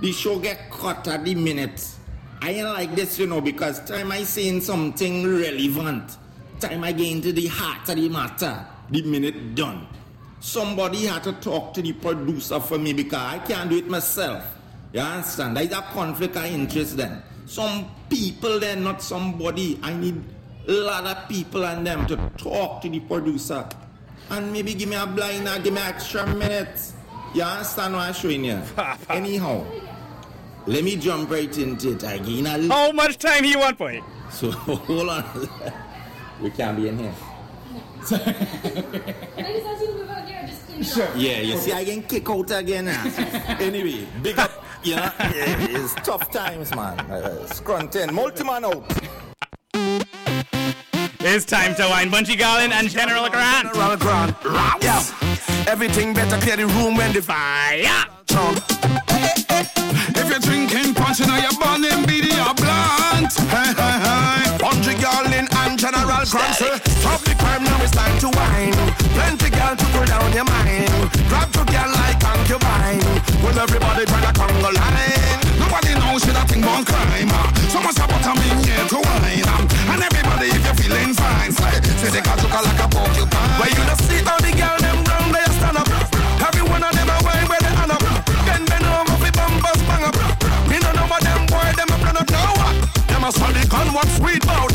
the 0.00 0.12
show 0.12 0.38
get 0.38 0.70
cut 0.70 1.06
at 1.08 1.24
the 1.24 1.34
minute. 1.34 1.86
I 2.40 2.52
ain't 2.52 2.68
like 2.68 2.94
this, 2.94 3.18
you 3.18 3.26
know, 3.26 3.40
because 3.40 3.84
time 3.84 4.12
I 4.12 4.22
saying 4.22 4.60
something 4.62 5.26
relevant, 5.26 6.16
time 6.60 6.84
I 6.84 6.92
get 6.92 7.10
into 7.10 7.32
the 7.32 7.48
heart 7.48 7.88
of 7.88 7.96
the 7.96 8.08
matter, 8.08 8.66
the 8.90 9.02
minute 9.02 9.54
done. 9.54 9.86
Somebody 10.40 11.06
had 11.06 11.24
to 11.24 11.32
talk 11.32 11.74
to 11.74 11.82
the 11.82 11.92
producer 11.92 12.60
for 12.60 12.78
me 12.78 12.92
because 12.92 13.20
I 13.20 13.38
can't 13.40 13.68
do 13.68 13.76
it 13.76 13.88
myself. 13.88 14.44
You 14.92 15.00
understand? 15.00 15.56
There's 15.56 15.72
a 15.72 15.82
conflict 15.82 16.36
of 16.36 16.44
interest 16.44 16.96
then. 16.96 17.22
Some 17.48 17.86
people 18.10 18.60
then, 18.60 18.84
not 18.84 19.00
somebody. 19.02 19.80
I 19.82 19.94
need 19.94 20.22
a 20.68 20.72
lot 20.72 21.06
of 21.06 21.28
people 21.30 21.64
and 21.64 21.86
them 21.86 22.06
to 22.06 22.16
talk 22.36 22.82
to 22.82 22.88
the 22.90 23.00
producer. 23.00 23.66
And 24.30 24.52
maybe 24.52 24.74
give 24.74 24.88
me 24.90 24.96
a 24.96 25.06
blind 25.06 25.48
or 25.48 25.58
give 25.58 25.72
me 25.72 25.80
extra 25.80 26.26
minutes. 26.26 26.92
You 27.34 27.42
understand 27.42 27.94
what 27.94 28.02
I'm 28.02 28.12
showing 28.12 28.44
you? 28.44 28.60
Anyhow, 29.08 29.64
let 30.66 30.84
me 30.84 30.96
jump 30.96 31.30
right 31.30 31.56
into 31.56 31.92
it 31.92 32.02
again. 32.02 32.46
I'll- 32.46 32.68
How 32.68 32.92
much 32.92 33.16
time 33.16 33.44
you 33.46 33.58
want 33.58 33.78
for 33.78 33.90
it? 33.90 34.02
So 34.30 34.50
hold 34.52 35.08
on. 35.08 35.48
we 36.42 36.50
can't 36.50 36.76
be 36.76 36.88
in 36.88 36.98
here. 36.98 37.14
Yeah, 41.16 41.40
you 41.40 41.56
see, 41.56 41.72
I 41.72 41.84
can 41.84 42.02
kick 42.02 42.28
out 42.28 42.50
again. 42.50 42.84
now. 42.84 43.04
anyway, 43.58 44.06
big 44.22 44.38
up. 44.38 44.64
You 44.88 44.96
know, 44.96 45.12
it's 45.20 45.94
tough 45.96 46.30
times, 46.30 46.74
man. 46.74 46.98
Uh, 47.00 47.46
Scrunton, 47.48 48.10
multi-man 48.10 48.64
out. 48.64 48.84
It's 51.20 51.44
time 51.44 51.74
to 51.74 51.86
wind 51.90 52.10
Bunji 52.10 52.38
Garlin 52.38 52.70
and 52.70 52.88
General 52.88 53.28
Grant. 53.28 53.74
General 53.74 53.96
Grant. 53.98 54.34
Yeah. 54.80 55.04
Everything 55.66 56.14
better 56.14 56.38
clear 56.38 56.56
the 56.56 56.66
room 56.68 56.96
when 56.96 57.12
the 57.12 57.20
fire. 57.20 57.84
Trump. 58.28 58.64
If 60.16 60.30
you're 60.30 60.38
drinking 60.38 60.94
punch 60.94 61.20
and 61.20 61.32
you're 61.32 61.52
burning 61.60 62.06
BD 62.08 62.32
or 62.40 62.54
blunt. 62.54 63.34
Hey, 63.50 63.74
hey, 63.76 64.44
hey. 64.44 64.47
Bunji 64.88 65.04
Garlin 65.04 65.46
and 65.64 65.78
General 65.78 66.24
Grant. 66.24 66.56
Stop 66.56 67.20
the 67.20 67.34
crime, 67.36 67.62
now 67.64 67.82
it's 67.82 67.92
time 67.92 68.18
to 68.20 68.28
wine. 68.32 68.72
Plenty 69.12 69.50
girl 69.50 69.76
to 69.76 69.84
cool 69.92 70.04
down 70.04 70.32
your 70.32 70.44
mind. 70.44 70.88
Grab 71.28 71.52
to 71.52 71.64
girl 71.68 71.90
like 71.92 72.16
concubine. 72.20 73.04
When 73.44 73.58
everybody 73.58 74.06
try 74.06 74.20
to 74.24 74.32
conga 74.32 74.72
line. 74.72 75.40
Nobody 75.60 75.92
knows 75.92 76.24
shit 76.24 76.32
that 76.32 76.48
thing 76.48 76.64
won't 76.64 76.86
climb. 76.88 77.28
So 77.68 77.80
much 77.84 78.00
about 78.00 78.24
I'm 78.24 78.40
in 78.48 78.64
here 78.64 78.86
to 78.88 78.96
wine. 78.96 79.44
And 79.92 80.00
everybody, 80.00 80.56
if 80.56 80.64
you're 80.64 80.78
feeling 80.80 81.12
fine, 81.12 81.52
say, 81.52 81.84
say 82.00 82.08
they 82.08 82.22
got 82.24 82.40
you 82.40 82.48
like 82.48 82.80
a 82.80 82.88
porcupine. 82.88 83.52
Where 83.60 83.68
you 83.68 83.84
don't 83.84 84.00
see 84.08 84.24
all 84.24 84.40
the 84.40 84.52
girl 84.56 84.76
them 84.80 85.04
round 85.04 85.36
there 85.36 85.52
stand 85.60 85.76
up. 85.76 85.88
Every 86.40 86.64
one 86.64 86.80
of 86.80 86.92
them 86.96 87.12
a 87.12 87.16
wine 87.28 87.44
where 87.44 87.60
they 87.60 87.74
hand 87.76 87.92
up. 87.92 88.00
Then 88.48 88.64
bend 88.64 88.88
over 88.88 89.20
fi 89.20 89.30
bumpers 89.36 89.80
bang 89.84 90.08
up. 90.08 90.16
Me 90.64 90.80
no 90.80 90.88
know 90.96 91.06
what 91.12 91.20
them 91.20 91.44
boy 91.44 91.68
them 91.76 91.92
a 91.92 91.96
plan 92.00 92.16
up 92.16 92.28
now? 92.32 92.56
Them 93.04 93.24
a 93.28 93.30
solid 93.36 93.68
gun 93.68 93.92
what 93.92 94.08
sweet 94.16 94.40
bout 94.48 94.67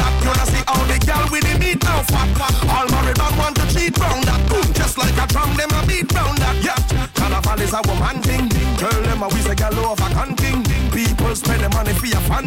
We 9.32 9.40
say 9.40 9.56
girl 9.56 9.74
over 9.86 10.10
hunting. 10.16 10.64
People 10.92 11.36
spend 11.36 11.62
the 11.64 11.70
money 11.70 11.94
for 11.94 12.08
your 12.08 12.20
fun. 12.28 12.44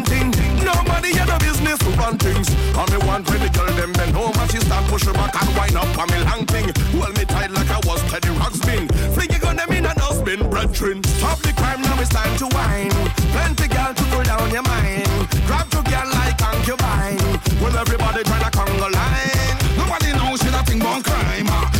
Nobody 0.61 1.15
had 1.15 1.27
no 1.27 1.37
business 1.39 1.79
to 1.79 1.89
run 1.97 2.17
things. 2.17 2.49
And 2.49 2.89
me 2.91 2.97
want 3.07 3.27
when 3.29 3.39
the 3.41 3.49
girl 3.49 3.71
them 3.73 3.93
bend 3.93 4.15
over, 4.15 4.45
she 4.51 4.59
start 4.59 4.85
push 4.85 5.05
her 5.05 5.13
back 5.13 5.33
and 5.41 5.49
wind 5.57 5.75
up 5.75 5.89
on 5.97 6.07
me 6.11 6.19
long 6.29 6.45
thing. 6.45 6.69
Hold 6.99 7.17
me 7.17 7.25
tight 7.25 7.51
like 7.51 7.69
I 7.69 7.79
was 7.87 8.01
Teddy 8.11 8.29
Ruxpin. 8.37 8.91
Fling 9.13 9.31
you 9.31 9.39
gun 9.39 9.55
them 9.55 9.71
in 9.71 9.85
and 9.85 9.97
dustbin, 9.97 10.49
brethren. 10.49 11.03
Stop 11.03 11.39
the 11.39 11.53
crime, 11.53 11.81
now 11.81 11.99
it's 11.99 12.09
time 12.09 12.35
to 12.37 12.47
wine. 12.53 12.91
Plenty 13.33 13.67
girl 13.67 13.93
to 13.93 14.03
cool 14.11 14.23
down 14.23 14.51
your 14.51 14.63
mind. 14.63 15.07
Grab 15.47 15.69
to 15.71 15.81
girl 15.81 16.07
like 16.13 16.37
concubine. 16.37 17.17
Well, 17.61 17.75
everybody 17.77 18.23
try 18.23 18.37
to 18.37 18.51
conga 18.53 18.89
line. 18.91 19.57
Nobody 19.77 20.13
knows 20.13 20.41
shit 20.41 20.51
that 20.51 20.67
thing 20.67 20.79
won't 20.79 21.03
climb. 21.03 21.47
Ah. 21.49 21.76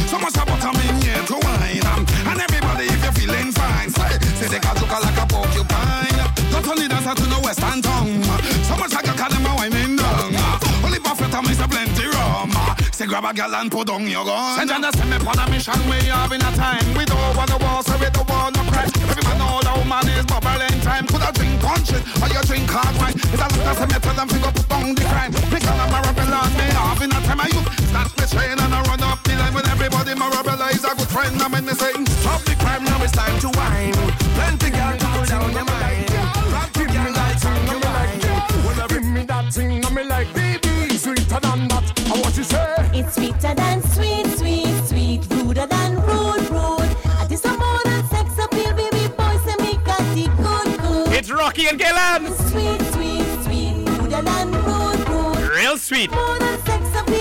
Say 12.97 13.05
grab 13.05 13.25
a 13.25 13.31
gal 13.31 13.53
and 13.53 13.69
put 13.69 13.91
on 13.91 14.07
your 14.09 14.25
gun. 14.25 14.57
Send 14.57 14.69
Jana 14.73 14.89
send 14.89 15.05
me 15.05 15.17
on 15.21 15.37
a 15.37 15.45
mission, 15.53 15.77
we 15.85 16.01
having 16.09 16.41
a 16.41 16.51
time. 16.57 16.81
We 16.97 17.05
don't 17.05 17.37
wanna 17.37 17.53
war, 17.61 17.85
so 17.85 17.93
we 18.01 18.09
don't 18.09 18.25
wanna 18.25 18.57
cry. 18.73 18.89
Every 18.89 19.21
man 19.21 19.37
know 19.37 19.61
the 19.61 19.69
woman 19.77 20.09
is 20.17 20.25
bubbling 20.25 20.81
time. 20.81 21.05
Could 21.05 21.21
I 21.21 21.29
drink 21.29 21.61
punch 21.61 21.93
it, 21.93 22.01
or 22.17 22.25
you 22.25 22.41
drink 22.49 22.65
hard 22.65 22.97
wine? 22.97 23.13
It's 23.13 23.37
a 23.37 23.45
lot 23.53 23.77
of 23.77 23.85
me 23.85 24.01
tell 24.01 24.17
them 24.17 24.27
to 24.33 24.37
go 24.41 24.49
put 24.49 24.65
down 24.65 24.95
the 24.97 25.05
crime. 25.13 25.29
Me 25.29 25.61
call 25.61 25.77
them 25.77 25.93
Marabella, 25.93 26.41
me 26.57 26.65
having 26.73 27.13
a 27.13 27.19
time. 27.21 27.37
I 27.37 27.45
you 27.53 27.61
start 27.85 28.09
me 28.17 28.25
train 28.33 28.57
and 28.57 28.73
I 28.73 28.81
run 28.89 29.03
up 29.05 29.21
the 29.21 29.33
line 29.37 29.53
with 29.53 29.69
everybody. 29.69 30.17
Marabella 30.17 30.73
is 30.73 30.81
a 30.81 30.97
good 30.97 31.11
friend. 31.13 31.37
I'm 31.37 31.53
in 31.53 31.69
the 31.69 31.77
same. 31.77 32.01
Stop 32.25 32.41
the 32.49 32.57
crime, 32.57 32.81
now 32.81 32.97
it's 33.05 33.13
time 33.13 33.37
to 33.45 33.49
wine. 33.53 33.93
Plenty 34.33 34.73
girl 34.73 34.97
to 34.97 35.05
cool 35.13 35.25
down 35.29 35.53
your 35.53 35.69
mind. 35.69 36.09
Rock 36.49 36.73
to 36.73 36.83
girl 36.89 37.13
like 37.13 37.37
concubine. 37.45 38.25
Well, 38.65 38.89
Give 38.89 39.05
me 39.05 39.21
that 39.29 39.53
thing, 39.53 39.85
now 39.85 39.93
me 39.93 40.01
like 40.01 40.33
baby, 40.33 40.97
sweeter 40.97 41.37
than 41.45 41.69
that. 41.69 41.96
Want 42.27 42.37
you 42.39 42.43
say. 42.43 42.89
It's 42.93 43.15
sweeter 43.15 43.55
than 43.55 43.81
sweet, 43.93 44.27
sweet, 44.37 44.85
sweet, 44.85 45.25
ruder 45.31 45.65
than 45.65 45.95
rude, 46.01 46.49
rude. 46.49 46.93
I 47.07 47.25
just 47.29 47.43
some 47.43 47.57
more 47.57 47.79
than 47.85 48.05
sex 48.09 48.37
appeal, 48.37 48.73
baby 48.73 49.07
boy, 49.15 49.37
say 49.45 49.55
me 49.63 49.77
got 49.85 50.03
the 50.13 50.27
good, 50.35 50.81
good. 50.81 51.13
It's 51.13 51.31
Rocky 51.31 51.67
and 51.67 51.79
Gillan. 51.79 52.27
Sweet, 52.51 52.81
sweet, 52.91 53.43
sweet, 53.45 53.89
ruder 53.97 54.21
than 54.21 54.51
rude, 54.51 55.07
rude. 55.07 55.55
Real 55.55 55.77
sweet. 55.77 56.11
More 56.11 56.37
than 56.37 56.59
sex 56.65 56.99
appeal, 56.99 57.16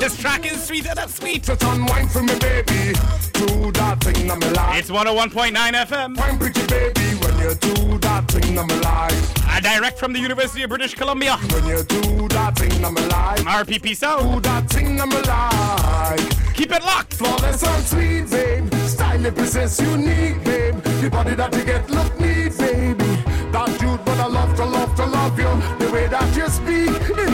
This 0.00 0.16
track 0.16 0.50
is 0.50 0.64
sweeter 0.64 0.94
than 0.94 1.08
sweet. 1.08 1.42
Just 1.42 1.62
unwind 1.62 2.10
for 2.10 2.22
me, 2.22 2.32
baby. 2.38 2.94
Do 3.34 3.70
that 3.72 3.98
thing, 4.00 4.26
me 4.26 4.50
like. 4.56 4.78
It's 4.78 4.90
101.9 4.90 5.52
FM. 5.52 6.16
Fine, 6.16 6.38
pretty 6.38 6.66
baby, 6.68 7.18
when 7.20 7.38
you 7.38 7.54
do 7.56 7.98
that 7.98 8.26
thing, 8.28 8.54
me 8.54 8.80
like. 8.80 9.12
Uh, 9.46 9.60
direct 9.60 9.98
from 9.98 10.14
the 10.14 10.18
University 10.18 10.62
of 10.62 10.70
British 10.70 10.94
Columbia. 10.94 11.36
When 11.36 11.66
you 11.66 11.82
do 11.84 12.28
that 12.28 12.58
thing, 12.58 12.80
me 12.80 13.02
like. 13.08 13.40
RPP 13.40 13.94
Sound. 13.94 14.36
Do 14.36 14.40
that 14.48 14.70
thing, 14.70 14.96
me 14.96 15.20
like. 15.28 16.54
Keep 16.54 16.72
it 16.72 16.82
locked. 16.82 17.12
Flawless 17.12 17.62
and 17.62 17.84
sweet, 17.84 18.30
babe. 18.30 18.72
Style 18.86 19.26
it 19.26 19.34
possess 19.34 19.78
unique, 19.82 20.42
babe. 20.44 20.76
The 21.02 21.10
body 21.10 21.34
that 21.34 21.54
you 21.54 21.64
get 21.64 21.90
look 21.90 22.18
neat, 22.18 22.56
baby. 22.56 23.04
That 23.52 23.78
dude, 23.78 24.02
but 24.06 24.18
I 24.18 24.28
love 24.28 24.56
to 24.56 24.64
love 24.64 24.94
to 24.96 25.04
love 25.04 25.38
you. 25.38 25.52
The 25.84 25.92
way 25.92 26.06
that 26.06 26.34
you 26.34 26.48
speak, 26.48 26.79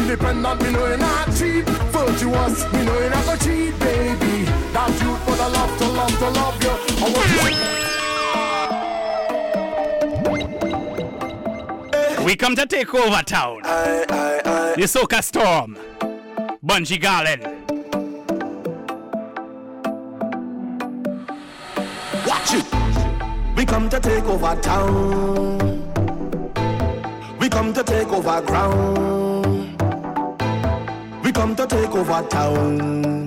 independent, 0.07 0.62
me 0.62 0.70
know 0.70 0.86
you're 0.86 0.96
not 0.96 1.26
cheap. 1.36 1.66
Virtuous, 1.66 2.64
me 2.72 2.84
know 2.84 2.98
you're 2.98 3.11
not 3.11 3.34
a 3.34 3.38
cheat, 3.44 3.78
baby. 3.80 4.44
That 4.72 4.88
dude, 5.00 5.20
but 5.26 5.40
I 5.40 5.48
love 5.48 5.78
to 5.78 5.88
love 5.88 6.18
to 6.18 6.30
love 6.30 6.62
you. 6.62 6.70
I 7.02 7.09
want 7.14 7.30
eh. 11.92 12.24
We 12.24 12.36
come 12.36 12.54
to 12.57 12.66
take 12.66 12.94
over 12.94 13.22
town. 13.22 13.62
The 13.62 14.86
Soca 14.86 15.22
Storm. 15.22 15.76
Bunji 16.64 16.98
Garlin. 17.00 17.40
Watch 22.26 22.54
it. 22.54 22.66
We 23.57 23.64
come 23.64 23.88
to 23.88 24.00
take 24.00 24.24
over 24.24 24.54
town. 24.61 25.82
We 27.38 27.48
come 27.48 27.72
to 27.72 27.82
take 27.82 28.09
over 28.09 28.40
ground. 28.42 29.36
Come 31.37 31.55
to 31.55 31.66
take 31.66 31.91
over 31.91 32.26
town. 32.30 33.26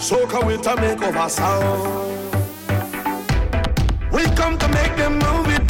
Soca 0.00 0.44
will 0.44 0.60
to 0.60 0.74
make 0.80 1.00
over 1.00 1.28
sound. 1.28 2.34
We 4.10 4.24
come 4.34 4.58
to 4.58 4.66
make 4.66 4.96
them 4.96 5.20
move 5.20 5.48
it. 5.54 5.64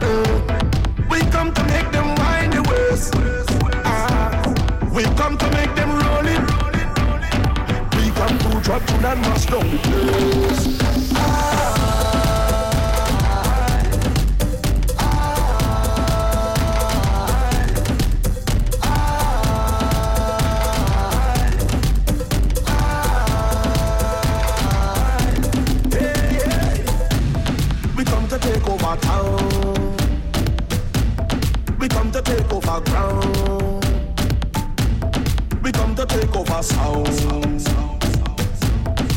Mm. 0.00 1.08
We 1.08 1.20
come 1.30 1.52
to 1.54 1.62
make 1.66 1.88
them 1.92 2.08
wind 2.16 2.52
the 2.52 2.62
waist. 2.68 3.14
Ah. 3.84 4.42
We 4.92 5.04
come 5.14 5.38
to 5.38 5.48
make 5.52 5.72
them 5.76 5.90
roll 6.02 6.26
it. 6.26 6.42
We 7.94 8.10
come 8.10 8.36
to 8.38 8.60
drop 8.64 8.84
to 8.84 8.94
that 9.04 9.18
mash 9.18 9.46
down 9.46 9.70
the 9.70 9.78
place. 9.78 10.99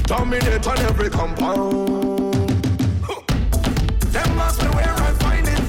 Dominate 0.05 0.65
on 0.65 0.77
every 0.79 1.09
compound. 1.09 2.33
Them 4.13 4.35
must 4.37 4.59
be 4.61 4.67
where 4.67 4.93
I 4.93 5.11
find 5.23 5.47
it. 5.49 5.59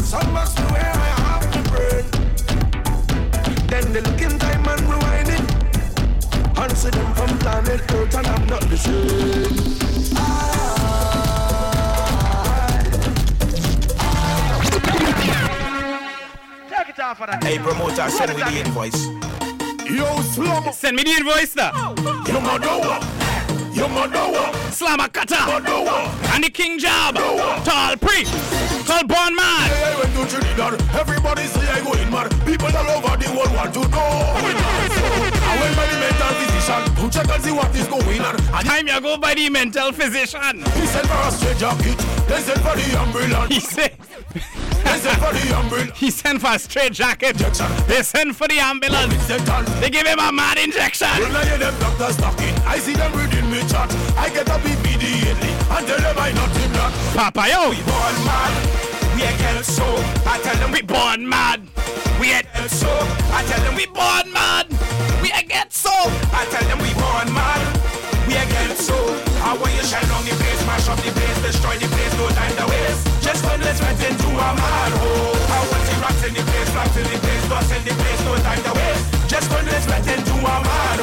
Some 0.00 0.32
must 0.34 0.56
be 0.56 0.62
where 0.64 0.92
I 0.92 1.10
have 1.24 1.44
the 1.52 1.60
brain. 1.70 2.04
Then 3.68 3.92
they 3.94 4.00
look 4.02 4.20
in 4.20 4.38
time 4.38 4.66
and 4.68 4.80
rewind 4.82 5.28
it. 5.30 5.40
Answer 6.58 6.90
them 6.90 7.14
from 7.14 7.38
planet 7.38 7.80
Earth 7.92 8.14
and 8.14 8.26
I'm 8.26 8.46
not 8.46 8.62
the 8.68 8.76
same. 8.76 9.54
Take 16.68 16.88
it 16.90 17.00
off 17.00 17.20
of 17.22 17.26
that. 17.28 17.42
Hey, 17.42 17.58
promoter, 17.58 18.10
send 18.10 18.36
me 18.36 18.42
the 18.42 18.58
invoice. 18.60 19.06
Yo, 19.90 20.20
slum. 20.22 20.72
Send 20.72 20.96
me 20.96 21.02
the 21.04 21.10
invoice 21.10 21.54
now. 21.54 21.94
You 22.26 22.40
mother 22.40 22.66
what? 22.66 23.02
You 23.74 23.86
mother 23.88 24.18
what? 24.32 24.54
Slammer 24.72 25.08
cutter. 25.08 25.36
Mother 25.46 25.80
what? 25.84 26.34
And 26.34 26.44
the 26.44 26.50
king 26.50 26.78
job. 26.78 27.14
Tall 27.64 27.96
priest. 27.96 28.32
Tall 28.86 29.04
born 29.06 29.34
man. 29.36 29.68
Hey, 29.70 29.94
I 29.94 29.98
went 29.98 30.12
to 30.16 30.36
Trinidad. 30.36 30.80
Everybody 30.94 31.42
say 31.46 31.66
I 31.68 31.80
go 31.84 31.92
in 31.92 32.10
mad. 32.10 32.30
People 32.46 32.68
all 32.76 32.90
over 32.98 33.16
the 33.16 33.30
world 33.36 33.52
want 33.54 33.72
to 33.74 33.80
know. 33.88 34.10
I 34.38 35.56
went 35.60 35.76
by 35.76 35.86
the 35.86 35.98
mental 36.02 36.32
physician 36.40 36.82
to 36.96 37.10
check 37.18 37.28
and 37.34 37.42
see 37.44 37.52
what 37.52 37.74
is 37.76 37.86
going 37.86 38.20
on. 38.20 38.34
And 38.40 38.66
Time 38.66 38.86
you 38.88 39.00
go 39.00 39.16
by 39.18 39.34
the 39.34 39.48
mental 39.50 39.92
physician. 39.92 40.62
he 40.74 40.86
said 40.86 41.06
for 41.06 41.28
a 41.28 41.30
straight 41.30 41.58
jacket. 41.58 41.98
They 42.28 42.40
said 42.40 42.58
for 42.60 42.74
the 42.76 42.98
ambulance. 42.98 43.54
He 43.54 43.60
said. 43.60 43.96
They 44.86 44.98
said 44.98 45.18
for 45.18 45.32
the 45.34 45.54
ambulance. 45.54 45.98
He 45.98 46.10
sent 46.10 46.40
for 46.40 46.52
a 46.52 46.58
straight 46.58 46.92
jacket. 46.92 47.36
They 47.88 48.02
sent 48.02 48.36
for 48.36 48.48
the 48.48 48.58
ambulance. 48.58 49.26
They 49.80 49.90
give 49.90 50.06
him 50.06 50.18
a 50.18 50.32
mad 50.32 50.58
injection. 50.58 51.08
When 51.20 51.34
I 51.34 51.44
hear 51.44 51.58
them 51.58 51.74
doctors 51.78 52.16
talking, 52.16 52.54
I 52.66 52.78
see 52.78 52.94
them 52.94 53.12
reading 53.12 53.50
me 53.50 53.60
chat. 53.68 53.90
I 54.16 54.30
get 54.30 54.48
up 54.48 54.64
immediately 54.64 55.50
and 55.74 55.86
tell 55.86 56.00
them 56.00 56.16
I 56.18 56.32
not 56.32 56.50
him 56.56 56.72
not. 56.72 56.92
Papa, 57.14 57.48
yo. 57.50 57.70
We 57.70 57.82
born 57.82 58.16
mad, 58.24 58.52
we 59.16 59.22
ain't 59.22 59.38
get 59.38 59.64
so. 59.64 59.84
I 60.26 60.38
tell 60.42 60.56
them 60.56 60.72
We 60.72 60.82
born 60.82 61.28
mad. 61.28 61.60
We 62.20 62.32
ain't 62.32 62.46
get 62.54 62.70
so. 62.70 62.88
I 63.32 63.44
tell 63.48 63.60
them 63.64 63.74
we 63.76 63.86
born 63.86 64.32
mad. 64.32 64.66
We 65.22 65.32
ain't 65.32 65.48
get 65.48 65.72
so. 65.72 65.90
I 66.32 66.46
tell 66.50 66.64
them 66.68 66.78
we 66.78 66.92
born 66.94 67.32
mad, 67.34 67.60
we 68.28 68.34
ain't 68.36 68.48
get 68.50 68.76
so. 68.78 68.94
I 69.42 69.56
want 69.58 69.72
you 69.74 69.82
shine 69.82 70.08
on 70.10 70.24
the 70.24 70.30
place, 70.38 70.62
mash 70.66 70.88
up 70.88 70.98
the 71.02 71.10
place, 71.12 71.38
destroy 71.42 71.76
the 71.78 71.88
place, 71.88 72.14
no 72.16 72.28
time. 72.30 72.55
Let's 73.76 74.00
went 74.00 74.10
into 74.10 74.28
a 74.28 74.54
mad 74.56 74.92
hole. 74.92 75.36
I 75.52 75.68
want 75.68 75.84
the 75.84 76.00
rocks 76.00 76.24
in 76.24 76.32
the 76.32 76.40
place, 76.40 76.74
rocks 76.74 76.96
in 76.96 77.04
the 77.04 77.18
place, 77.18 77.48
dust 77.48 77.72
in 77.76 77.84
the 77.84 77.92
place, 77.92 78.24
no 78.24 78.36
time 78.36 78.62
to 78.62 78.72
waste. 78.72 79.28
Just 79.28 79.52
when 79.52 79.66
let's 79.66 79.86
went 79.86 80.08
into 80.08 80.32
a 80.32 80.62
mad 80.64 81.00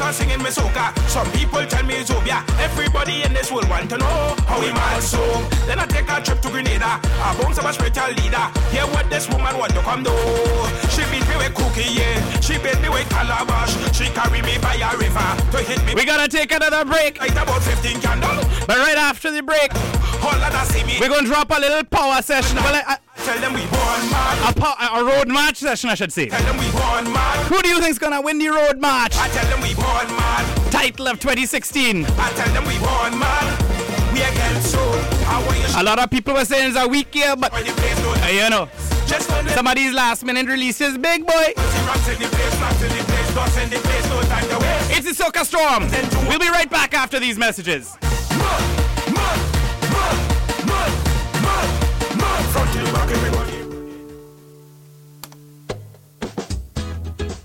The 0.00 0.06
tears 0.06 0.16
singing 0.16 0.38
me 0.38 0.48
soca. 0.48 0.96
Some 1.10 1.30
people 1.32 1.60
tell 1.66 1.84
me 1.84 2.00
Zobia. 2.00 2.40
Everybody 2.58 3.22
in 3.22 3.34
this 3.34 3.52
world 3.52 3.68
want 3.68 3.90
to 3.90 3.98
know 3.98 4.34
how 4.48 4.58
we 4.58 4.72
mad 4.72 5.02
so. 5.02 5.20
Then 5.68 5.78
I 5.78 5.84
take 5.84 6.08
a 6.08 6.22
trip 6.24 6.40
to 6.40 6.48
Grenada. 6.48 6.96
I 7.04 7.36
bounce 7.36 7.58
up 7.58 7.68
a 7.68 7.72
spiritual 7.74 8.08
leader. 8.16 8.46
Hear 8.72 8.88
what 8.96 9.10
this 9.10 9.28
woman 9.28 9.58
want 9.58 9.74
to 9.74 9.80
come 9.84 10.02
do. 10.02 10.16
She 10.88 11.04
beat 11.12 11.28
me 11.28 11.36
with 11.36 11.52
cookie, 11.52 11.84
yeah. 12.00 12.16
She 12.40 12.56
beat 12.56 12.80
me 12.80 12.88
with 12.88 13.10
calabash. 13.10 13.76
She 13.92 14.08
carry 14.16 14.40
me 14.40 14.56
by 14.64 14.80
a 14.80 14.96
river 14.96 15.28
to 15.52 15.58
hit 15.68 15.84
me. 15.84 15.92
We 15.94 16.06
gotta 16.06 16.28
take 16.32 16.50
another 16.50 16.84
break. 16.88 17.20
Light 17.20 17.36
about 17.36 17.60
15 17.60 18.00
candles. 18.00 18.46
But 18.66 18.78
right 18.80 18.96
after 18.96 19.30
the 19.30 19.42
break, 19.42 19.68
All 20.24 20.32
of 20.32 20.40
that 20.40 20.64
see 20.72 20.82
me. 20.84 20.96
we're 20.98 21.12
gonna 21.12 21.28
drop 21.28 21.50
a 21.52 21.60
little 21.60 21.84
power 21.84 22.22
session. 22.22 22.56
Well, 22.56 22.72
I, 22.72 22.96
Tell 23.24 23.38
them 23.40 23.52
we 23.52 23.60
born 23.66 24.00
mad. 24.10 24.50
a, 24.56 24.58
pow- 24.60 24.98
a 24.98 25.04
road 25.04 25.28
march 25.28 25.56
session, 25.56 25.90
I 25.90 25.94
should 25.94 26.12
say. 26.12 26.28
Tell 26.28 26.42
them 26.42 26.56
we 26.56 26.70
born 26.72 27.12
mad. 27.12 27.46
Who 27.46 27.60
do 27.62 27.68
you 27.68 27.80
think's 27.80 27.98
gonna 27.98 28.20
win 28.20 28.38
the 28.38 28.48
road 28.48 28.80
march? 28.80 29.14
I 29.16 29.28
tell 29.28 29.46
them 29.50 29.60
we 29.60 29.74
born 29.74 30.06
mad. 30.16 30.72
Title 30.72 31.06
of 31.08 31.20
2016. 31.20 32.06
I 32.06 32.08
tell 32.32 32.52
them 32.54 32.64
we 32.64 32.78
born 32.78 33.18
mad. 33.18 34.12
We 34.12 34.20
again 34.22 34.60
so. 34.62 34.78
I 35.28 35.42
want 35.46 35.58
you 35.58 35.80
A 35.80 35.82
lot 35.84 35.98
of 35.98 36.10
people 36.10 36.34
were 36.34 36.44
saying 36.44 36.70
it's 36.70 36.78
a 36.78 36.88
weak 36.88 37.14
year, 37.14 37.36
but 37.36 37.52
when 37.52 37.64
the 37.64 37.72
place 37.72 37.98
no 38.02 38.10
uh, 38.12 38.26
you 38.28 38.50
know, 38.50 38.68
Just 39.06 39.30
when 39.30 39.44
the 39.44 39.52
some 39.52 39.66
of 39.66 39.74
these 39.76 39.92
last 39.92 40.24
minute 40.24 40.46
releases, 40.46 40.96
big 40.98 41.26
boy. 41.26 41.52
rocks 41.86 42.08
in 42.08 42.18
the 42.20 42.26
place, 42.28 42.60
rocks 42.60 42.82
in 42.82 42.88
the 42.88 43.04
place, 43.04 43.34
dust 43.34 43.58
in 43.58 43.70
the 43.70 43.76
place, 43.76 44.08
no 44.08 44.20
time 44.22 44.48
to 44.48 44.58
waste. 44.58 44.90
It's 45.06 45.18
the 45.18 45.24
Soca 45.24 45.44
Storm. 45.44 45.86
We'll 46.26 46.38
be 46.40 46.48
right 46.48 46.70
back 46.70 46.94
after 46.94 47.20
these 47.20 47.36
messages. 47.38 47.96
Mud, 48.00 48.62
mud, 49.12 49.38
mud, 49.92 50.16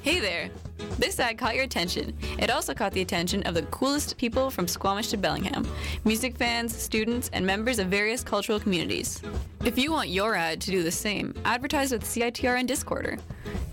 Hey 0.06 0.20
there! 0.20 0.52
This 1.00 1.20
ad 1.20 1.40
caught 1.40 1.56
your 1.56 1.64
attention. 1.64 2.16
It 2.38 2.52
also 2.52 2.76
caught 2.76 2.92
the 2.92 3.02
attention 3.02 3.42
of 3.42 3.56
the 3.56 3.64
coolest 3.64 4.20
people 4.20 4.52
from 4.52 4.68
Squamish 4.68 5.08
to 5.08 5.18
Bellingham 5.18 5.68
music 6.04 6.38
fans, 6.38 6.78
students, 6.78 7.32
and 7.34 7.44
members 7.44 7.80
of 7.80 7.88
various 7.88 8.24
cultural 8.24 8.60
communities. 8.60 9.20
If 9.64 9.80
you 9.80 9.92
want 9.92 10.10
your 10.10 10.36
ad 10.36 10.62
to 10.62 10.70
do 10.70 10.84
the 10.84 10.92
same, 10.92 11.34
advertise 11.44 11.92
with 11.92 12.04
CITR 12.04 12.60
and 12.60 12.70
Discorder. 12.70 13.20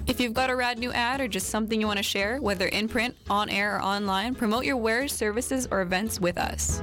If 0.06 0.20
you've 0.20 0.32
got 0.32 0.48
a 0.48 0.56
rad 0.56 0.78
new 0.78 0.90
ad 0.90 1.20
or 1.20 1.28
just 1.28 1.50
something 1.50 1.78
you 1.78 1.86
want 1.86 1.98
to 1.98 2.02
share, 2.02 2.40
whether 2.40 2.68
in 2.68 2.88
print, 2.88 3.14
on 3.28 3.50
air, 3.50 3.76
or 3.76 3.82
online, 3.82 4.34
promote 4.34 4.64
your 4.64 4.78
wares, 4.78 5.12
services, 5.12 5.68
or 5.70 5.82
events 5.82 6.18
with 6.18 6.38
us. 6.38 6.80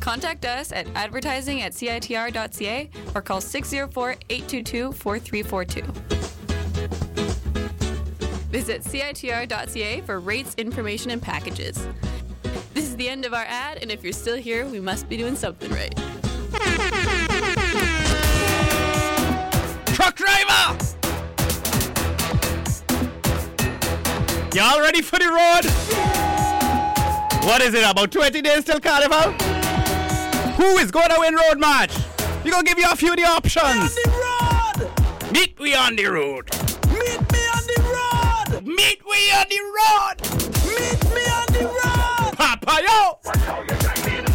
Contact 0.00 0.44
us 0.44 0.72
at 0.72 0.88
advertising 0.96 1.62
at 1.62 1.70
CITR.ca 1.70 2.90
or 3.14 3.22
call 3.22 3.40
604 3.40 4.16
822 4.28 4.90
4342. 4.90 6.10
Visit 8.50 8.82
CITR.ca 8.82 10.00
for 10.02 10.20
rates, 10.20 10.54
information, 10.56 11.10
and 11.10 11.22
packages. 11.22 11.86
This 12.74 12.84
is 12.84 12.96
the 12.96 13.08
end 13.08 13.24
of 13.24 13.32
our 13.32 13.44
ad, 13.44 13.78
and 13.80 13.90
if 13.90 14.02
you're 14.02 14.12
still 14.12 14.36
here, 14.36 14.66
we 14.66 14.80
must 14.80 15.08
be 15.08 15.16
doing 15.16 15.36
something 15.36 15.70
right. 15.70 15.94
Truck 19.94 20.16
driver! 20.16 20.78
Y'all 24.52 24.80
ready 24.80 25.00
for 25.00 25.18
the 25.18 25.28
road? 25.28 25.64
What 27.46 27.62
is 27.62 27.72
it, 27.72 27.88
about 27.88 28.10
20 28.10 28.42
days 28.42 28.64
till 28.64 28.80
Carnival? 28.80 29.32
Who 30.56 30.76
is 30.78 30.90
going 30.90 31.08
to 31.10 31.16
win 31.20 31.36
Road 31.36 31.58
March? 31.58 31.92
We're 32.44 32.50
going 32.50 32.64
to 32.64 32.68
give 32.68 32.78
you 32.78 32.90
a 32.90 32.96
few 32.96 33.10
of 33.12 33.16
the 33.16 33.24
options. 33.24 33.96
Meet 35.32 35.58
we 35.58 35.74
on 35.74 35.96
the 35.96 36.06
road. 36.06 36.50
Meet 37.00 37.32
me 37.32 37.42
on 37.56 37.64
the 37.70 37.78
road. 37.94 38.66
Meet 38.66 39.00
we 39.08 39.20
on 39.32 39.46
the 39.48 39.60
road. 39.78 40.16
Meet 40.68 41.00
me 41.14 41.24
on 41.38 41.46
the 41.56 41.64
road. 41.64 42.36
Papa, 42.36 42.76
yo! 42.86 43.18